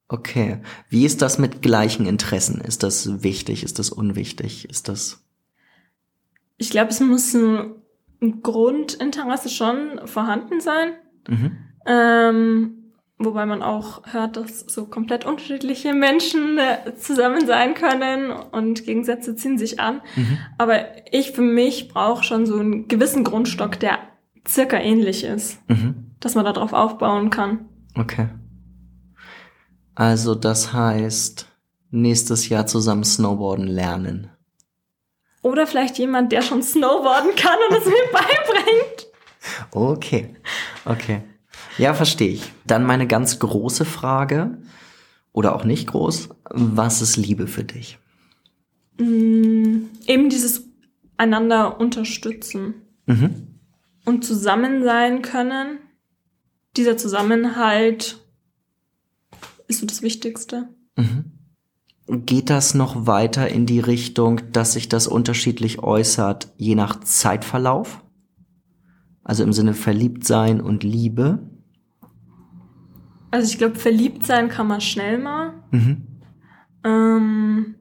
[0.08, 0.62] Okay.
[0.89, 2.62] Wie ist das mit gleichen Interessen?
[2.62, 3.63] Ist das wichtig?
[3.63, 4.69] Ist das unwichtig?
[4.69, 5.24] Ist das.
[6.58, 7.74] Ich glaube, es muss ein,
[8.21, 10.93] ein Grundinteresse schon vorhanden sein.
[11.27, 11.57] Mhm.
[11.86, 18.86] Ähm, wobei man auch hört, dass so komplett unterschiedliche Menschen äh, zusammen sein können und
[18.86, 20.01] Gegensätze ziehen sich an.
[20.15, 20.38] Mhm.
[20.57, 20.79] Aber
[21.12, 23.97] ich für mich brauche schon so einen gewissen Grundstock, der
[24.47, 26.12] circa ähnlich ist, Mhm.
[26.19, 27.65] dass man darauf aufbauen kann.
[27.95, 28.29] Okay.
[29.95, 31.47] Also das heißt,
[31.89, 34.29] nächstes Jahr zusammen Snowboarden lernen.
[35.41, 39.08] Oder vielleicht jemand, der schon Snowboarden kann und es mir beibringt.
[39.71, 40.36] Okay.
[40.86, 41.23] Okay.
[41.77, 42.51] Ja, verstehe ich.
[42.65, 44.58] Dann meine ganz große Frage,
[45.34, 47.97] oder auch nicht groß, was ist Liebe für dich?
[48.99, 50.67] Mm, eben dieses
[51.17, 52.75] einander unterstützen
[53.08, 53.47] Mhm.
[54.06, 55.80] und zusammen sein können.
[56.77, 58.19] Dieser Zusammenhalt
[59.67, 60.69] ist so das Wichtigste.
[60.97, 61.30] Mhm.
[62.07, 68.03] Geht das noch weiter in die Richtung, dass sich das unterschiedlich äußert, je nach Zeitverlauf?
[69.23, 71.39] Also im Sinne verliebt sein und Liebe?
[73.29, 75.53] Also ich glaube, verliebt sein kann man schnell mal.
[75.71, 76.07] Mhm.
[76.83, 77.75] Ähm,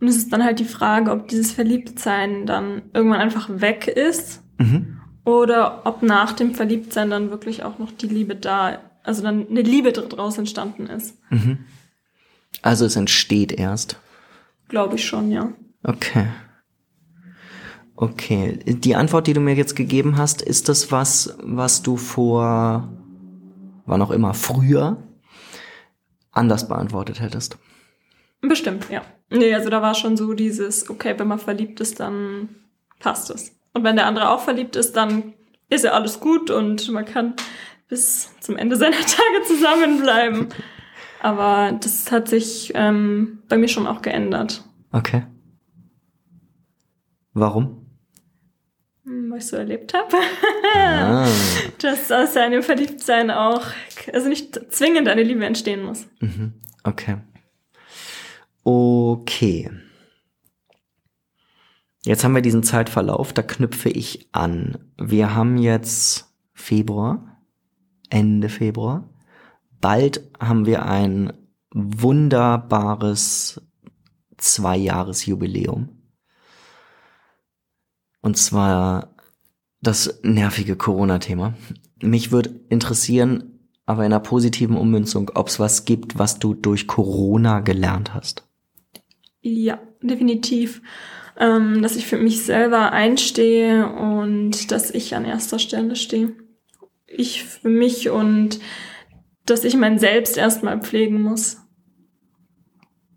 [0.00, 4.42] und es ist dann halt die Frage, ob dieses Verliebtsein dann irgendwann einfach weg ist
[4.58, 4.98] Mhm.
[5.24, 9.62] oder ob nach dem Verliebtsein dann wirklich auch noch die Liebe da, also dann eine
[9.62, 11.18] Liebe daraus entstanden ist.
[11.30, 11.58] Mhm.
[12.62, 13.98] Also es entsteht erst.
[14.68, 15.52] Glaube ich schon, ja.
[15.82, 16.26] Okay.
[17.96, 18.58] Okay.
[18.64, 22.88] Die Antwort, die du mir jetzt gegeben hast, ist das was, was du vor,
[23.86, 25.02] wann auch immer, früher
[26.32, 27.58] anders beantwortet hättest?
[28.40, 29.02] Bestimmt, ja.
[29.28, 32.48] Nee, also da war schon so dieses, okay, wenn man verliebt ist, dann
[32.98, 33.52] passt es.
[33.74, 35.34] Und wenn der andere auch verliebt ist, dann
[35.68, 37.34] ist ja alles gut und man kann
[37.88, 40.48] bis zum Ende seiner Tage zusammenbleiben.
[41.20, 44.64] Aber das hat sich ähm, bei mir schon auch geändert.
[44.90, 45.24] Okay.
[47.34, 47.86] Warum?
[49.04, 50.16] Hm, Was ich so erlebt habe.
[50.74, 51.28] Ah.
[51.78, 53.66] Dass aus seinem Verliebtsein auch,
[54.12, 56.06] also nicht zwingend eine Liebe entstehen muss.
[56.20, 56.54] Mhm.
[56.84, 57.18] Okay.
[58.64, 59.70] Okay.
[62.04, 64.78] Jetzt haben wir diesen Zeitverlauf, da knüpfe ich an.
[64.96, 67.42] Wir haben jetzt Februar,
[68.08, 69.09] Ende Februar.
[69.80, 71.32] Bald haben wir ein
[71.72, 73.60] wunderbares
[74.36, 75.88] Zweijahresjubiläum.
[78.22, 79.14] Und zwar
[79.80, 81.54] das nervige Corona-Thema.
[82.02, 86.86] Mich würde interessieren, aber in einer positiven Ummünzung, ob es was gibt, was du durch
[86.86, 88.46] Corona gelernt hast.
[89.40, 90.82] Ja, definitiv.
[91.38, 96.34] Ähm, dass ich für mich selber einstehe und dass ich an erster Stelle stehe.
[97.06, 98.60] Ich für mich und
[99.46, 101.58] dass ich mein Selbst erstmal pflegen muss.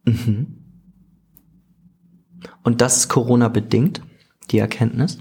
[0.05, 0.63] Mhm.
[2.63, 4.01] Und das ist Corona bedingt,
[4.51, 5.19] die Erkenntnis?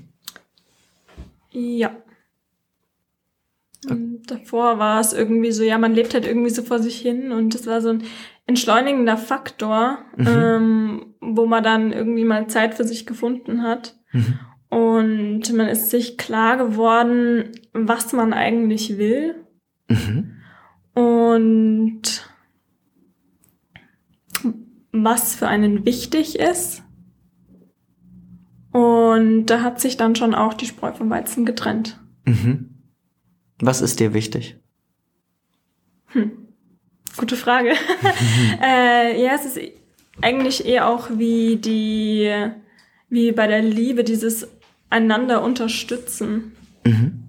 [1.50, 1.96] Ja.
[3.88, 7.32] Und davor war es irgendwie so, ja, man lebt halt irgendwie so vor sich hin
[7.32, 8.04] und das war so ein
[8.46, 10.26] entschleunigender Faktor, mhm.
[10.28, 13.96] ähm, wo man dann irgendwie mal Zeit für sich gefunden hat.
[14.12, 14.38] Mhm.
[14.68, 19.34] Und man ist sich klar geworden, was man eigentlich will.
[19.88, 20.31] Mhm.
[21.34, 22.28] Und
[24.92, 26.82] was für einen wichtig ist.
[28.72, 32.00] Und da hat sich dann schon auch die Spreu vom Weizen getrennt.
[32.24, 32.70] Mhm.
[33.60, 34.56] Was ist dir wichtig?
[36.06, 36.32] Hm.
[37.16, 37.72] Gute Frage.
[38.62, 39.60] äh, ja, es ist
[40.20, 42.32] eigentlich eher auch wie die,
[43.08, 44.48] wie bei der Liebe, dieses
[44.88, 46.52] einander unterstützen.
[46.84, 47.21] Mhm.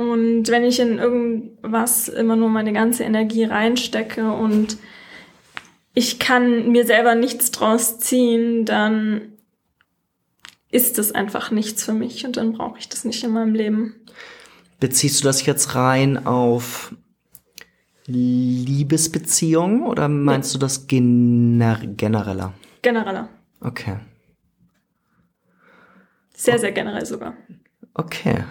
[0.00, 4.78] Und wenn ich in irgendwas immer nur meine ganze Energie reinstecke und
[5.92, 9.32] ich kann mir selber nichts draus ziehen, dann
[10.70, 13.94] ist es einfach nichts für mich und dann brauche ich das nicht in meinem Leben.
[14.78, 16.94] Beziehst du das jetzt rein auf
[18.06, 20.60] Liebesbeziehungen oder meinst nee.
[20.60, 22.54] du das gener genereller?
[22.80, 23.28] Genereller.
[23.60, 23.98] Okay.
[26.34, 27.34] Sehr, sehr generell sogar.
[27.92, 28.44] Okay.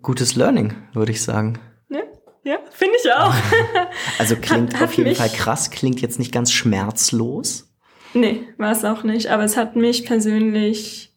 [0.00, 1.58] Gutes Learning, würde ich sagen.
[1.90, 2.02] Ja,
[2.44, 3.34] ja finde ich auch.
[4.18, 7.72] also klingt hat, auf jeden Fall krass, klingt jetzt nicht ganz schmerzlos.
[8.14, 11.16] Nee, war es auch nicht, aber es hat mich persönlich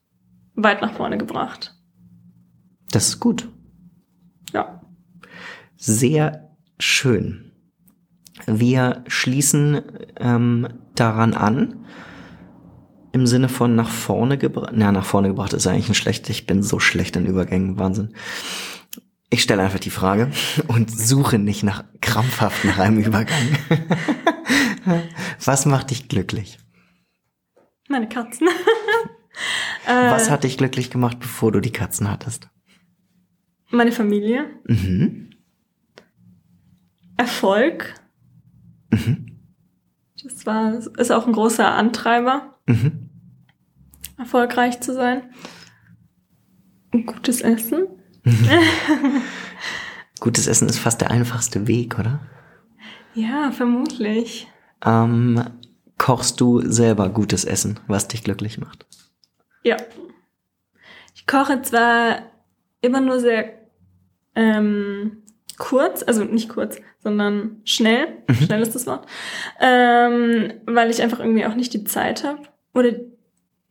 [0.56, 1.76] weit nach vorne gebracht.
[2.92, 3.50] Das ist gut.
[4.54, 4.82] Ja.
[5.76, 7.52] Sehr schön.
[8.46, 9.82] Wir schließen
[10.18, 11.86] ähm, daran an.
[13.16, 14.74] Im Sinne von nach vorne gebracht.
[14.76, 16.30] Na, nach vorne gebracht ist eigentlich ein schlecht.
[16.30, 17.80] Ich bin so schlecht in Übergängen.
[17.80, 18.14] Wahnsinn.
[19.30, 20.32] Ich stelle einfach die Frage
[20.68, 23.38] und suche nicht nach krampfhaft nach einem Übergang.
[25.46, 26.58] Was macht dich glücklich?
[27.88, 28.50] Meine Katzen.
[29.86, 32.50] Was hat dich glücklich gemacht, bevor du die Katzen hattest?
[33.70, 34.60] Meine Familie.
[34.66, 35.30] Mhm.
[37.16, 37.96] Erfolg.
[38.90, 39.40] Mhm.
[40.22, 42.56] Das war, ist auch ein großer Antreiber.
[42.68, 43.05] Mhm.
[44.18, 45.24] Erfolgreich zu sein.
[46.94, 47.88] Ein gutes Essen.
[50.20, 52.22] Gutes Essen ist fast der einfachste Weg, oder?
[53.14, 54.48] Ja, vermutlich.
[54.84, 55.44] Ähm,
[55.98, 58.86] kochst du selber gutes Essen, was dich glücklich macht?
[59.64, 59.78] Ja.
[61.14, 62.20] Ich koche zwar
[62.82, 63.54] immer nur sehr
[64.36, 65.24] ähm,
[65.58, 68.34] kurz, also nicht kurz, sondern schnell, mhm.
[68.36, 69.08] schnell ist das Wort,
[69.60, 72.42] ähm, weil ich einfach irgendwie auch nicht die Zeit habe
[72.74, 72.92] oder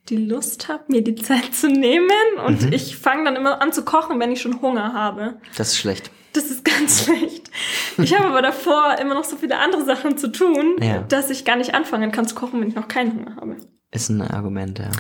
[0.09, 2.11] die Lust habe, mir die Zeit zu nehmen
[2.47, 2.73] und mhm.
[2.73, 5.37] ich fange dann immer an zu kochen, wenn ich schon Hunger habe.
[5.57, 6.11] Das ist schlecht.
[6.35, 7.51] Das ist ganz schlecht.
[7.99, 11.03] Ich habe aber davor immer noch so viele andere Sachen zu tun, ja.
[11.03, 13.57] dass ich gar nicht anfangen kann zu kochen, wenn ich noch keinen Hunger habe.
[13.93, 14.91] Ist ein Argument, ja.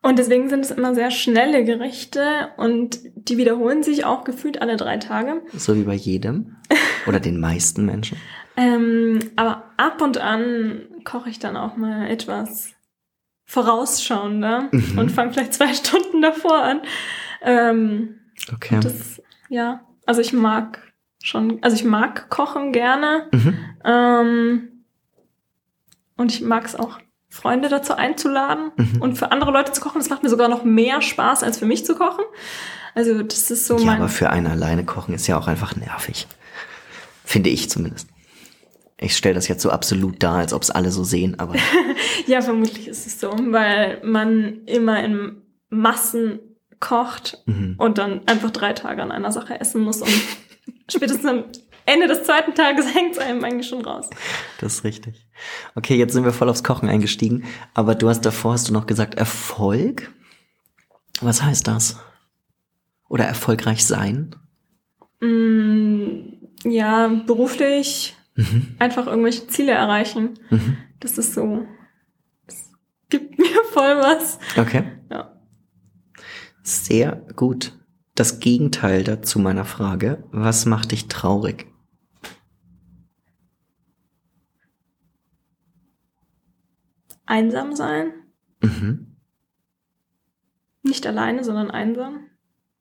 [0.00, 4.76] Und deswegen sind es immer sehr schnelle Gerichte und die wiederholen sich auch gefühlt alle
[4.76, 5.42] drei Tage.
[5.54, 6.56] So wie bei jedem
[7.06, 8.16] oder den meisten Menschen.
[8.56, 12.77] ähm, aber ab und an koche ich dann auch mal etwas
[13.48, 14.98] vorausschauender mhm.
[14.98, 16.82] und fange vielleicht zwei Stunden davor an.
[17.42, 18.20] Ähm,
[18.52, 18.78] okay.
[18.80, 23.26] Das, ja, also ich mag schon, also ich mag kochen gerne.
[23.32, 23.58] Mhm.
[23.84, 24.68] Ähm,
[26.16, 26.98] und ich mag es auch
[27.30, 29.00] Freunde dazu einzuladen mhm.
[29.00, 29.98] und für andere Leute zu kochen.
[29.98, 32.24] Das macht mir sogar noch mehr Spaß, als für mich zu kochen.
[32.94, 33.96] Also das ist so ja, mein...
[33.96, 36.26] aber für einen alleine kochen ist ja auch einfach nervig.
[37.24, 38.08] Finde ich zumindest.
[39.00, 41.54] Ich stelle das jetzt so absolut dar, als ob es alle so sehen, aber...
[42.26, 46.40] ja, vermutlich ist es so, weil man immer in Massen
[46.80, 47.76] kocht mhm.
[47.78, 50.12] und dann einfach drei Tage an einer Sache essen muss und
[50.90, 51.44] spätestens am
[51.88, 54.10] Ende des zweiten Tages hängt es einem eigentlich schon raus.
[54.60, 55.26] Das ist richtig.
[55.74, 58.86] Okay, jetzt sind wir voll aufs Kochen eingestiegen, aber du hast davor hast du noch
[58.86, 60.12] gesagt Erfolg.
[61.20, 61.98] Was heißt das?
[63.08, 64.36] Oder erfolgreich sein?
[65.20, 66.34] Mm,
[66.64, 68.76] ja, beruflich mhm.
[68.78, 70.38] einfach irgendwelche Ziele erreichen.
[70.50, 70.76] Mhm.
[71.00, 71.66] Das ist so.
[72.46, 72.72] Das
[73.10, 74.38] gibt mir voll was.
[74.56, 74.84] Okay.
[75.10, 75.38] Ja.
[76.62, 77.72] Sehr gut.
[78.14, 81.66] Das Gegenteil dazu meiner Frage, was macht dich traurig?
[87.28, 88.12] einsam sein.
[88.60, 89.04] Mhm.
[90.82, 92.26] nicht alleine, sondern einsam.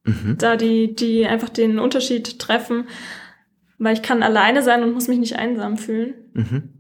[0.05, 0.37] Mhm.
[0.39, 2.87] Da die, die einfach den Unterschied treffen,
[3.77, 6.13] weil ich kann alleine sein und muss mich nicht einsam fühlen.
[6.33, 6.73] Mhm.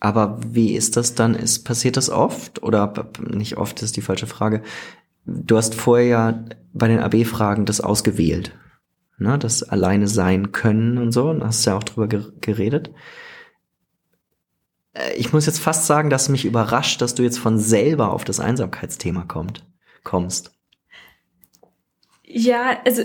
[0.00, 1.34] Aber wie ist das dann?
[1.34, 2.62] Ist, passiert das oft?
[2.62, 4.62] Oder nicht oft ist die falsche Frage.
[5.26, 8.56] Du hast vorher ja bei den AB-Fragen das ausgewählt.
[9.18, 9.38] Ne?
[9.38, 11.28] Das alleine sein können und so.
[11.28, 12.90] Und hast ja auch drüber ge- geredet.
[14.94, 18.24] Äh, Ich muss jetzt fast sagen, dass mich überrascht, dass du jetzt von selber auf
[18.24, 19.66] das Einsamkeitsthema kommt,
[20.02, 20.52] kommst.
[22.24, 23.02] Ja, also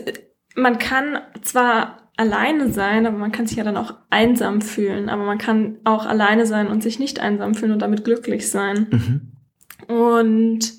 [0.55, 5.09] man kann zwar alleine sein, aber man kann sich ja dann auch einsam fühlen.
[5.09, 8.87] Aber man kann auch alleine sein und sich nicht einsam fühlen und damit glücklich sein.
[8.89, 9.95] Mhm.
[9.95, 10.73] Und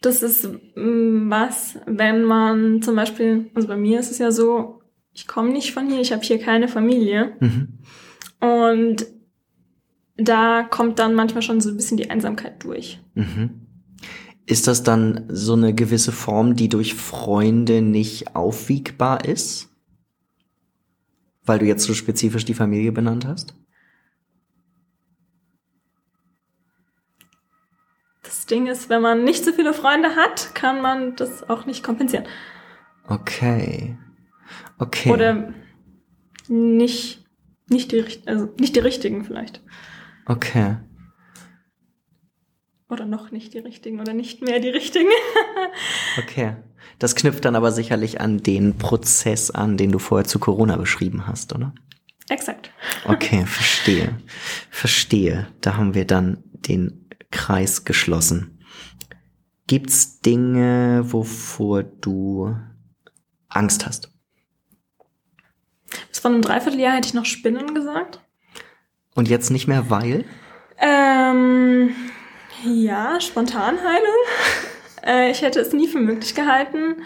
[0.00, 4.82] das ist mm, was, wenn man zum Beispiel, also bei mir ist es ja so,
[5.12, 7.36] ich komme nicht von hier, ich habe hier keine Familie.
[7.38, 7.78] Mhm.
[8.40, 9.06] Und
[10.16, 13.00] da kommt dann manchmal schon so ein bisschen die Einsamkeit durch.
[13.14, 13.61] Mhm.
[14.46, 19.68] Ist das dann so eine gewisse Form, die durch Freunde nicht aufwiegbar ist?
[21.44, 23.54] Weil du jetzt so spezifisch die Familie benannt hast?
[28.22, 31.84] Das Ding ist, wenn man nicht so viele Freunde hat, kann man das auch nicht
[31.84, 32.24] kompensieren.
[33.06, 33.98] Okay.
[34.78, 35.10] Okay.
[35.10, 35.52] Oder
[36.48, 37.24] nicht,
[37.68, 39.62] nicht die, also nicht die richtigen vielleicht.
[40.26, 40.76] Okay.
[42.92, 45.08] Oder noch nicht die richtigen oder nicht mehr die richtigen.
[46.18, 46.56] Okay.
[46.98, 51.26] Das knüpft dann aber sicherlich an den Prozess an, den du vorher zu Corona beschrieben
[51.26, 51.72] hast, oder?
[52.28, 52.70] Exakt.
[53.06, 54.18] Okay, verstehe.
[54.70, 55.48] Verstehe.
[55.62, 58.58] Da haben wir dann den Kreis geschlossen.
[59.66, 62.54] Gibt's Dinge, wovor du
[63.48, 64.12] Angst hast?
[66.10, 68.20] Bis vor einem Dreivierteljahr hätte ich noch Spinnen gesagt.
[69.14, 70.26] Und jetzt nicht mehr, weil?
[70.78, 71.94] Ähm,
[72.64, 74.16] ja, Spontanheilung.
[75.06, 77.02] äh, ich hätte es nie für möglich gehalten.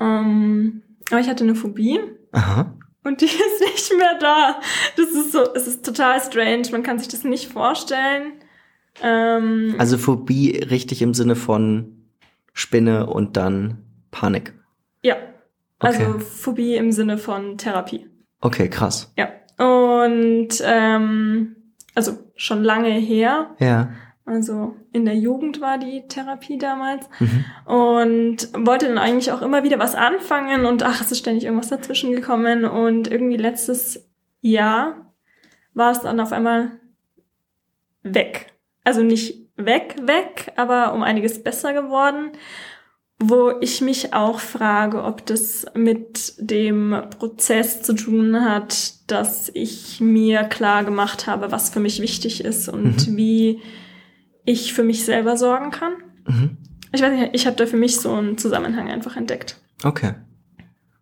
[0.00, 2.00] Ähm, aber ich hatte eine Phobie
[2.32, 2.74] Aha.
[3.04, 4.60] und die ist nicht mehr da.
[4.96, 6.62] Das ist so, es ist total strange.
[6.72, 8.32] Man kann sich das nicht vorstellen.
[9.02, 12.04] Ähm, Also Phobie richtig im Sinne von
[12.52, 13.78] Spinne und dann
[14.10, 14.54] Panik.
[15.02, 15.16] ja.
[15.78, 16.20] Also Okay.
[16.20, 18.06] Phobie im Sinne von Therapie.
[18.40, 19.12] Okay, krass.
[19.16, 19.28] Ja.
[19.58, 21.56] Und ähm,
[21.96, 23.50] also schon lange her.
[23.58, 23.90] Ja.
[24.24, 27.08] Also in der Jugend war die Therapie damals.
[27.18, 27.44] Mhm.
[27.66, 31.68] und wollte dann eigentlich auch immer wieder was anfangen und ach, es ist ständig irgendwas
[31.68, 34.08] dazwischen gekommen und irgendwie letztes
[34.40, 35.12] Jahr
[35.74, 36.72] war es dann auf einmal
[38.02, 38.52] weg.
[38.84, 42.30] Also nicht weg, weg, aber um einiges besser geworden,
[43.18, 50.00] wo ich mich auch frage, ob das mit dem Prozess zu tun hat, dass ich
[50.00, 53.16] mir klar gemacht habe, was für mich wichtig ist und Mhm.
[53.16, 53.60] wie
[54.44, 55.94] ich für mich selber sorgen kann.
[56.26, 56.56] Mhm.
[56.92, 59.60] Ich weiß nicht, ich habe da für mich so einen Zusammenhang einfach entdeckt.
[59.82, 60.14] Okay.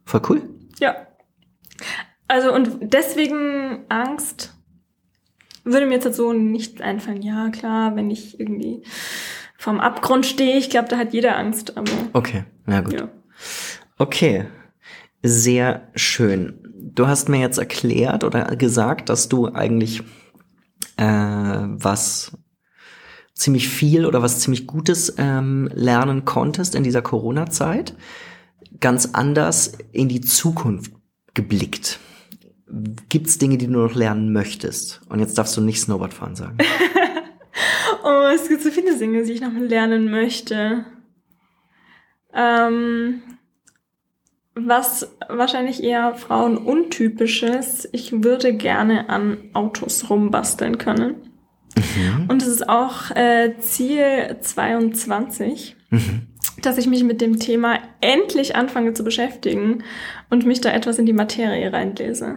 [0.05, 0.42] Voll cool.
[0.79, 0.94] Ja.
[2.29, 4.55] Also und deswegen Angst
[5.64, 7.22] würde mir jetzt halt so nicht einfallen.
[7.22, 8.83] Ja, klar, wenn ich irgendwie
[9.59, 12.94] vom Abgrund stehe, ich glaube, da hat jeder Angst, aber Okay, na gut.
[12.94, 13.09] ja.
[13.98, 14.46] Okay,
[15.22, 16.59] sehr schön.
[16.94, 20.03] Du hast mir jetzt erklärt oder gesagt, dass du eigentlich
[20.96, 22.33] äh, was
[23.40, 27.94] ziemlich viel oder was ziemlich Gutes ähm, lernen konntest in dieser Corona-Zeit.
[28.81, 30.92] Ganz anders in die Zukunft
[31.33, 31.98] geblickt.
[33.09, 35.00] Gibt's Dinge, die du noch lernen möchtest?
[35.09, 36.59] Und jetzt darfst du nicht Snowboard fahren sagen.
[38.03, 40.87] Oh, es gibt so viele Dinge, die ich noch lernen möchte.
[42.33, 43.20] Ähm,
[44.55, 51.30] was wahrscheinlich eher frauenuntypisches, ich würde gerne an Autos rumbasteln können.
[51.76, 52.26] Mhm.
[52.28, 56.28] Und es ist auch äh, Ziel 22, Mhm.
[56.62, 59.83] dass ich mich mit dem Thema endlich anfange zu beschäftigen
[60.30, 62.37] und mich da etwas in die Materie reinlese.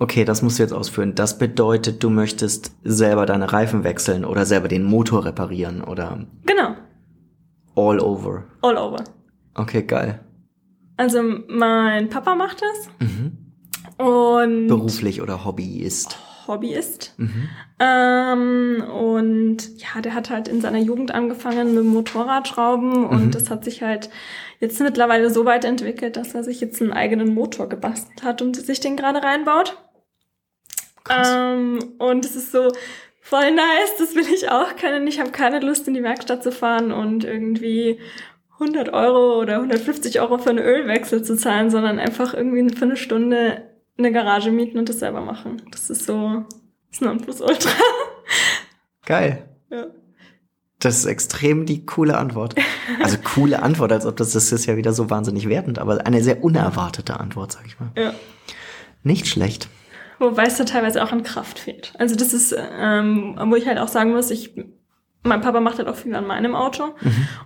[0.00, 1.14] Okay, das musst du jetzt ausführen.
[1.14, 6.74] Das bedeutet, du möchtest selber deine Reifen wechseln oder selber den Motor reparieren oder Genau,
[7.76, 8.44] all over.
[8.62, 9.04] all over.
[9.54, 10.18] Okay, geil.
[10.96, 13.38] Also mein Papa macht das Mhm.
[14.04, 16.18] und Beruflich oder Hobby ist.
[16.48, 17.14] Hobbyist.
[17.16, 17.48] Mhm.
[17.80, 23.30] Ähm, und ja, der hat halt in seiner Jugend angefangen mit Motorradschrauben und Mhm.
[23.30, 24.10] das hat sich halt
[24.60, 28.56] jetzt mittlerweile so weit entwickelt, dass er sich jetzt einen eigenen Motor gebastelt hat und
[28.56, 29.76] sich den gerade reinbaut.
[31.10, 32.72] Ähm, und es ist so
[33.20, 35.06] voll nice, das will ich auch können.
[35.06, 37.98] Ich habe keine Lust, in die Werkstatt zu fahren und irgendwie
[38.58, 42.96] 100 Euro oder 150 Euro für einen Ölwechsel zu zahlen, sondern einfach irgendwie für eine
[42.96, 43.62] Stunde
[43.96, 45.62] eine Garage mieten und das selber machen.
[45.70, 46.44] Das ist so
[46.90, 47.70] das Nonplusultra.
[49.06, 49.48] Geil.
[49.70, 49.86] ja.
[50.80, 52.56] Das ist extrem die coole Antwort.
[53.02, 56.22] Also coole Antwort, als ob das, das ist ja wieder so wahnsinnig wertend, aber eine
[56.22, 57.90] sehr unerwartete Antwort, sag ich mal.
[57.96, 58.12] Ja.
[59.02, 59.68] Nicht schlecht.
[60.18, 61.94] Wobei es da teilweise auch an Kraft fehlt.
[61.98, 64.54] Also das ist, ähm, wo ich halt auch sagen muss, ich,
[65.22, 66.94] mein Papa macht halt auch viel an meinem Auto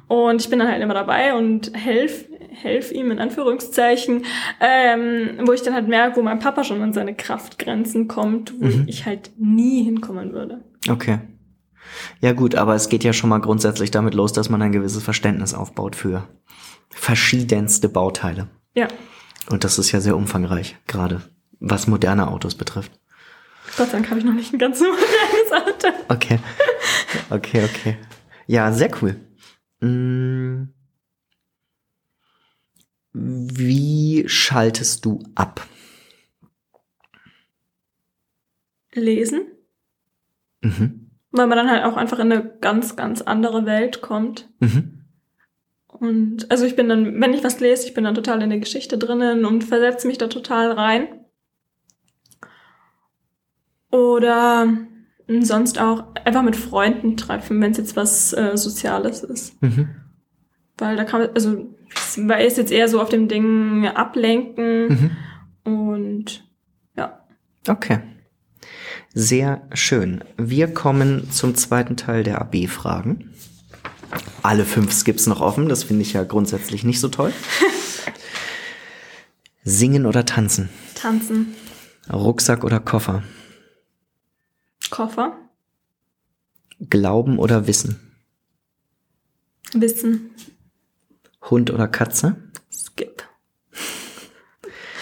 [0.08, 2.24] und ich bin dann halt immer dabei und helf,
[2.62, 4.24] helf ihm in Anführungszeichen,
[4.60, 8.68] ähm, wo ich dann halt merke, wo mein Papa schon an seine Kraftgrenzen kommt, wo
[8.86, 10.62] ich halt nie hinkommen würde.
[10.88, 11.18] Okay.
[12.20, 15.02] Ja gut, aber es geht ja schon mal grundsätzlich damit los, dass man ein gewisses
[15.02, 16.28] Verständnis aufbaut für
[16.90, 18.48] verschiedenste Bauteile.
[18.74, 18.88] Ja,
[19.50, 21.22] Und das ist ja sehr umfangreich, gerade
[21.60, 22.92] was moderne Autos betrifft.
[23.76, 24.84] Gott sei Dank habe ich noch nicht ein ganz so
[25.52, 25.88] modernes Auto.
[26.08, 26.38] Okay.
[27.30, 27.96] Okay, okay.
[28.46, 29.16] Ja, sehr cool.
[29.80, 30.68] Mm.
[33.20, 35.66] Wie schaltest du ab?
[38.94, 39.42] Lesen,
[40.62, 41.10] Mhm.
[41.30, 44.48] weil man dann halt auch einfach in eine ganz, ganz andere Welt kommt.
[44.60, 45.04] Mhm.
[45.86, 48.58] Und also ich bin dann, wenn ich was lese, ich bin dann total in der
[48.58, 51.06] Geschichte drinnen und versetze mich da total rein.
[53.90, 59.60] Oder mm, sonst auch einfach mit Freunden treffen, wenn es jetzt was äh, Soziales ist.
[59.62, 59.88] Mhm.
[60.76, 61.74] Weil da kann man, also
[62.16, 65.16] weil ist jetzt eher so auf dem Ding ablenken
[65.64, 65.72] Mhm.
[65.72, 66.44] und
[66.96, 67.24] ja.
[67.68, 68.00] Okay.
[69.14, 70.22] Sehr schön.
[70.36, 73.32] Wir kommen zum zweiten Teil der AB-Fragen.
[74.42, 77.32] Alle fünf Skips noch offen, das finde ich ja grundsätzlich nicht so toll.
[79.64, 80.68] Singen oder tanzen?
[80.94, 81.54] Tanzen,
[82.10, 83.22] Rucksack oder Koffer?
[84.90, 85.36] Koffer,
[86.88, 87.98] Glauben oder Wissen?
[89.74, 90.30] Wissen,
[91.42, 92.36] Hund oder Katze?
[92.70, 93.24] Skip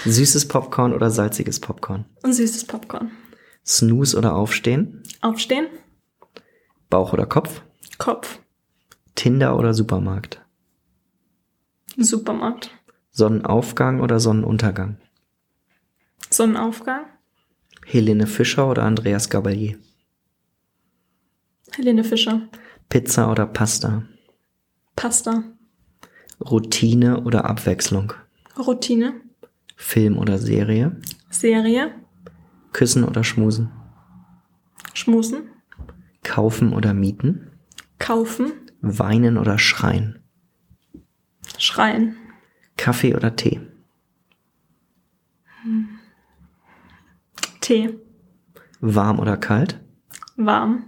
[0.04, 2.04] Süßes Popcorn oder salziges Popcorn?
[2.22, 3.10] und süßes Popcorn.
[3.66, 5.02] Snooze oder Aufstehen?
[5.20, 5.66] Aufstehen,
[6.88, 7.62] Bauch oder Kopf?
[7.98, 8.38] Kopf,
[9.16, 10.40] Tinder oder Supermarkt?
[11.96, 12.70] Supermarkt,
[13.10, 14.98] Sonnenaufgang oder Sonnenuntergang?
[16.30, 17.06] Sonnenaufgang,
[17.84, 19.76] Helene Fischer oder Andreas Gabalier?
[21.74, 22.48] Helene Fischer,
[22.88, 24.04] Pizza oder Pasta?
[24.94, 25.42] Pasta,
[26.40, 28.12] Routine oder Abwechslung?
[28.58, 29.20] Routine,
[29.76, 30.96] Film oder Serie?
[31.30, 31.94] Serie,
[32.72, 33.70] Küssen oder Schmusen?
[34.94, 35.48] Schmusen,
[36.22, 37.50] Kaufen oder mieten?
[37.98, 40.18] kaufen, Weinen oder schreien?
[41.58, 42.16] schreien,
[42.76, 43.60] Kaffee oder Tee?
[47.60, 47.98] Tee,
[48.80, 49.80] Warm oder kalt?
[50.36, 50.84] warm,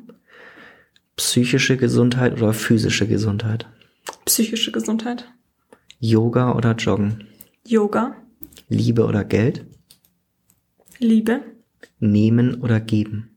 [1.17, 3.67] Psychische Gesundheit oder physische Gesundheit?
[4.25, 5.33] psychische Gesundheit,
[6.01, 7.25] Yoga oder Joggen?
[7.67, 8.17] Yoga,
[8.69, 9.67] Liebe oder Geld?
[10.99, 11.43] Liebe,
[12.01, 13.31] Nehmen oder geben?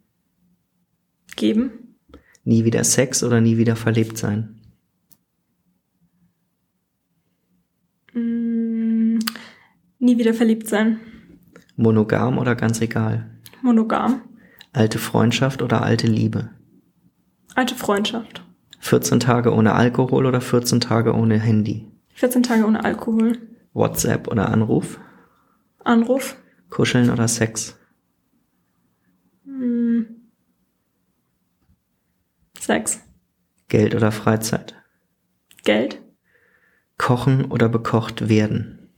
[1.36, 1.96] geben,
[2.44, 4.60] Nie wieder Sex oder nie wieder verlebt sein?
[8.14, 9.20] mm,
[10.00, 11.00] nie wieder verliebt sein,
[11.76, 13.30] Monogam oder ganz egal?
[13.62, 14.22] monogam,
[14.74, 16.50] Alte Freundschaft oder alte Liebe?
[17.56, 18.44] alte Freundschaft,
[18.80, 21.88] 14 Tage ohne Alkohol oder 14 Tage ohne Handy?
[22.22, 23.40] 14 Tage ohne Alkohol,
[23.74, 25.00] WhatsApp oder Anruf?
[25.84, 26.38] Anruf,
[26.70, 27.76] Kuscheln oder Sex?
[29.44, 30.02] mm,
[32.60, 33.00] Sex,
[33.70, 34.76] Geld oder Freizeit?
[35.64, 36.00] Geld,
[37.00, 38.92] Kochen oder bekocht werden?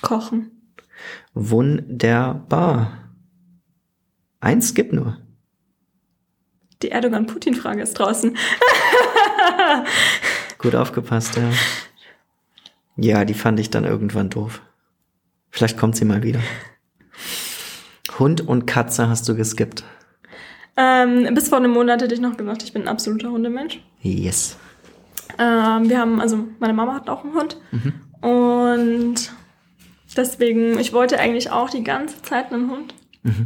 [0.00, 0.72] kochen,
[1.34, 3.10] Wunderbar.
[4.40, 5.18] Eins gibt nur.
[6.80, 8.34] die Erdogan-Putin-Frage ist draußen.
[10.58, 11.50] Gut aufgepasst, ja.
[12.96, 14.62] Ja, die fand ich dann irgendwann doof.
[15.50, 16.40] Vielleicht kommt sie mal wieder.
[18.18, 19.84] Hund und Katze hast du geskippt.
[20.76, 23.80] Ähm, bis vor einem Monat hätte ich noch gesagt, ich bin ein absoluter Hundemensch.
[24.00, 24.56] Yes.
[25.38, 27.58] Ähm, wir haben, also meine Mama hat auch einen Hund.
[28.20, 29.32] Und
[30.16, 32.94] deswegen, ich wollte eigentlich auch die ganze Zeit einen Hund.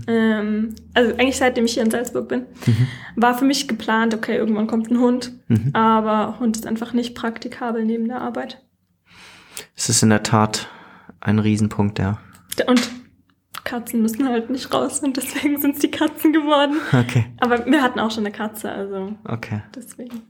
[0.06, 2.46] Ähm, also eigentlich seitdem ich hier in Salzburg bin,
[3.14, 5.32] war für mich geplant, okay, irgendwann kommt ein Hund.
[5.72, 8.62] Aber Hund ist einfach nicht praktikabel neben der Arbeit.
[9.74, 10.68] Es ist in der Tat
[11.20, 12.18] ein Riesenpunkt, ja.
[12.66, 12.88] Und
[13.64, 16.76] Katzen müssen halt nicht raus und deswegen sind es die Katzen geworden.
[16.92, 19.62] Okay, Aber wir hatten auch schon eine Katze, also okay.
[19.74, 20.22] deswegen.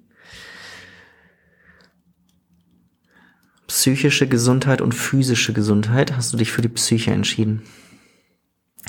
[3.66, 6.16] Psychische Gesundheit und physische Gesundheit.
[6.16, 7.62] Hast du dich für die Psyche entschieden?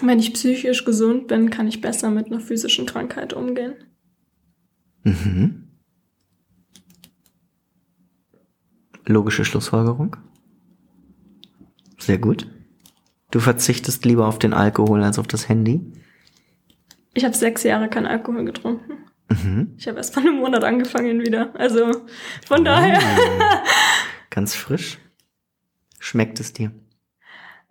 [0.02, 3.74] Wenn ich psychisch gesund bin, kann ich besser mit einer physischen Krankheit umgehen.
[5.04, 5.68] Mhm.
[9.06, 10.18] Logische Schlussfolgerung.
[11.98, 12.48] Sehr gut.
[13.32, 15.82] Du verzichtest lieber auf den Alkohol als auf das Handy.
[17.14, 19.06] Ich habe sechs Jahre keinen Alkohol getrunken.
[19.30, 19.74] Mhm.
[19.78, 21.54] Ich habe erst vor einem Monat angefangen wieder.
[21.56, 21.92] Also
[22.46, 23.00] von daher.
[23.00, 23.42] Oh.
[24.30, 25.00] Ganz frisch.
[26.00, 26.72] Schmeckt es dir?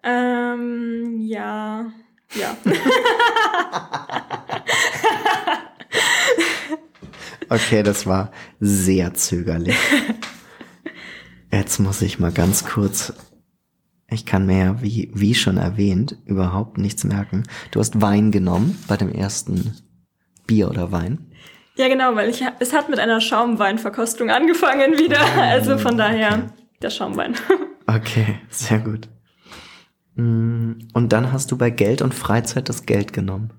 [0.03, 1.91] Ähm, ja.
[2.35, 2.57] Ja.
[7.49, 9.77] okay, das war sehr zögerlich.
[11.53, 13.15] Jetzt muss ich mal ganz kurz.
[14.17, 17.43] Ich kann mir wie, wie schon erwähnt, überhaupt nichts merken.
[17.71, 19.77] Du hast Wein genommen bei dem ersten
[20.47, 21.27] Bier oder Wein.
[21.77, 25.19] Ja, genau, weil ich, es hat mit einer Schaumweinverkostung angefangen wieder.
[25.21, 26.49] Oh, also von daher okay.
[26.81, 27.35] der Schaumwein.
[27.89, 29.09] Okay, sehr gut.
[30.17, 33.51] Mm, und dann hast du bei Geld und Freizeit das Geld genommen.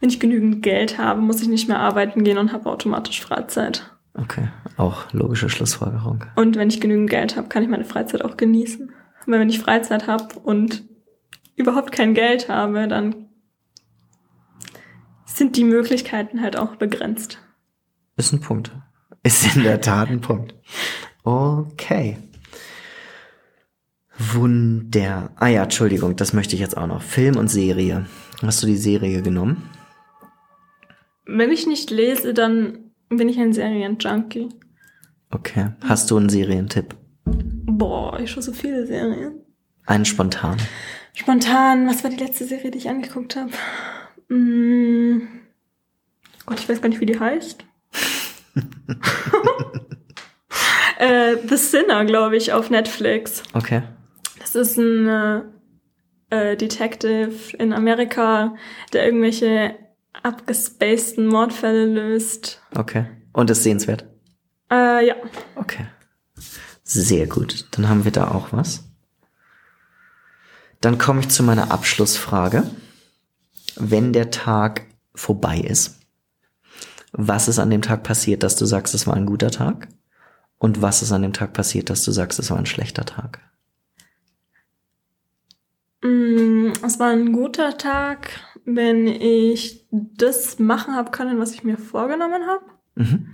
[0.00, 3.94] Wenn ich genügend Geld habe, muss ich nicht mehr arbeiten gehen und habe automatisch Freizeit.
[4.14, 6.24] Okay, auch logische Schlussfolgerung.
[6.34, 8.90] Und wenn ich genügend Geld habe, kann ich meine Freizeit auch genießen.
[9.26, 10.84] Weil wenn ich Freizeit habe und
[11.56, 13.28] überhaupt kein Geld habe, dann
[15.24, 17.38] sind die Möglichkeiten halt auch begrenzt.
[18.16, 18.72] Ist ein Punkt.
[19.22, 20.54] Ist in der Tat ein Punkt.
[21.24, 22.18] Okay.
[24.16, 25.30] Wunder.
[25.36, 27.02] Ah ja, Entschuldigung, das möchte ich jetzt auch noch.
[27.02, 28.06] Film und Serie.
[28.42, 29.70] Hast du die Serie genommen?
[31.26, 34.50] Wenn ich nicht lese, dann bin ich ein Serienjunkie.
[35.30, 35.70] Okay.
[35.82, 36.94] Hast du einen Serientipp?
[37.24, 39.40] Boah, ich schaue so viele Serien.
[39.86, 40.58] Einen spontan.
[41.12, 43.52] Spontan, was war die letzte Serie, die ich angeguckt habe?
[44.28, 45.28] Hm.
[46.46, 47.64] Gott, ich weiß gar nicht, wie die heißt.
[50.98, 53.42] äh, The Sinner, glaube ich, auf Netflix.
[53.52, 53.82] Okay.
[54.40, 55.42] Das ist ein äh,
[56.30, 58.54] äh, Detective in Amerika,
[58.92, 59.76] der irgendwelche
[60.22, 62.62] abgespaceden Mordfälle löst.
[62.76, 63.06] Okay.
[63.32, 64.04] Und ist sehenswert?
[64.70, 65.14] Äh, ja.
[65.56, 65.86] Okay.
[66.84, 67.66] Sehr gut.
[67.72, 68.84] Dann haben wir da auch was.
[70.80, 72.70] Dann komme ich zu meiner Abschlussfrage.
[73.76, 74.82] Wenn der Tag
[75.14, 75.98] vorbei ist,
[77.12, 79.88] was ist an dem Tag passiert, dass du sagst, es war ein guter Tag?
[80.58, 83.40] Und was ist an dem Tag passiert, dass du sagst, es war ein schlechter Tag?
[86.02, 88.28] Mm, es war ein guter Tag,
[88.64, 92.64] wenn ich das machen habe können, was ich mir vorgenommen habe.
[92.94, 93.28] Mhm.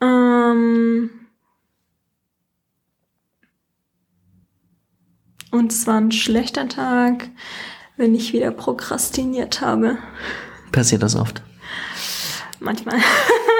[0.00, 1.10] Ähm
[5.50, 7.28] und es war ein schlechter Tag,
[7.96, 9.98] wenn ich wieder prokrastiniert habe.
[10.72, 11.42] Passiert das oft?
[12.60, 12.98] Manchmal.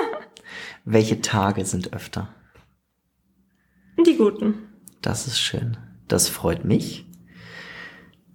[0.85, 2.35] Welche Tage sind öfter?
[4.07, 4.55] Die guten.
[5.03, 5.77] Das ist schön.
[6.07, 7.07] Das freut mich.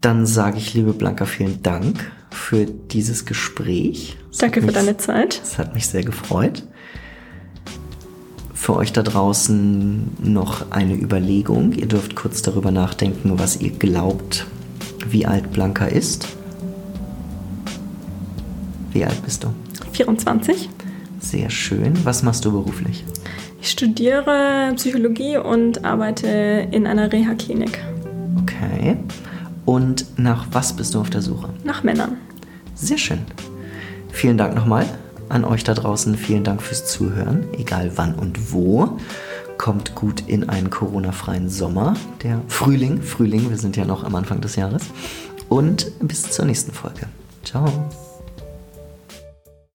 [0.02, 4.18] Dann sage ich, liebe Blanca, vielen Dank für dieses Gespräch.
[4.38, 5.40] Danke für mich, deine Zeit.
[5.42, 6.68] Es hat mich sehr gefreut.
[8.64, 11.74] Für euch da draußen noch eine Überlegung.
[11.74, 14.48] Ihr dürft kurz darüber nachdenken, was ihr glaubt,
[15.06, 16.30] wie alt Blanca ist.
[18.94, 19.50] Wie alt bist du?
[19.92, 20.70] 24.
[21.20, 21.92] Sehr schön.
[22.06, 23.04] Was machst du beruflich?
[23.60, 27.84] Ich studiere Psychologie und arbeite in einer Reha-Klinik.
[28.44, 28.96] Okay.
[29.66, 31.50] Und nach was bist du auf der Suche?
[31.66, 32.16] Nach Männern.
[32.76, 33.20] Sehr schön.
[34.14, 34.86] Vielen Dank nochmal
[35.34, 36.16] an euch da draußen.
[36.16, 38.98] Vielen Dank fürs Zuhören, egal wann und wo.
[39.58, 44.42] Kommt gut in einen Corona-freien Sommer, der Frühling, Frühling, wir sind ja noch am Anfang
[44.42, 44.84] des Jahres.
[45.50, 47.08] Und bis zur nächsten Folge.
[47.44, 47.68] Ciao.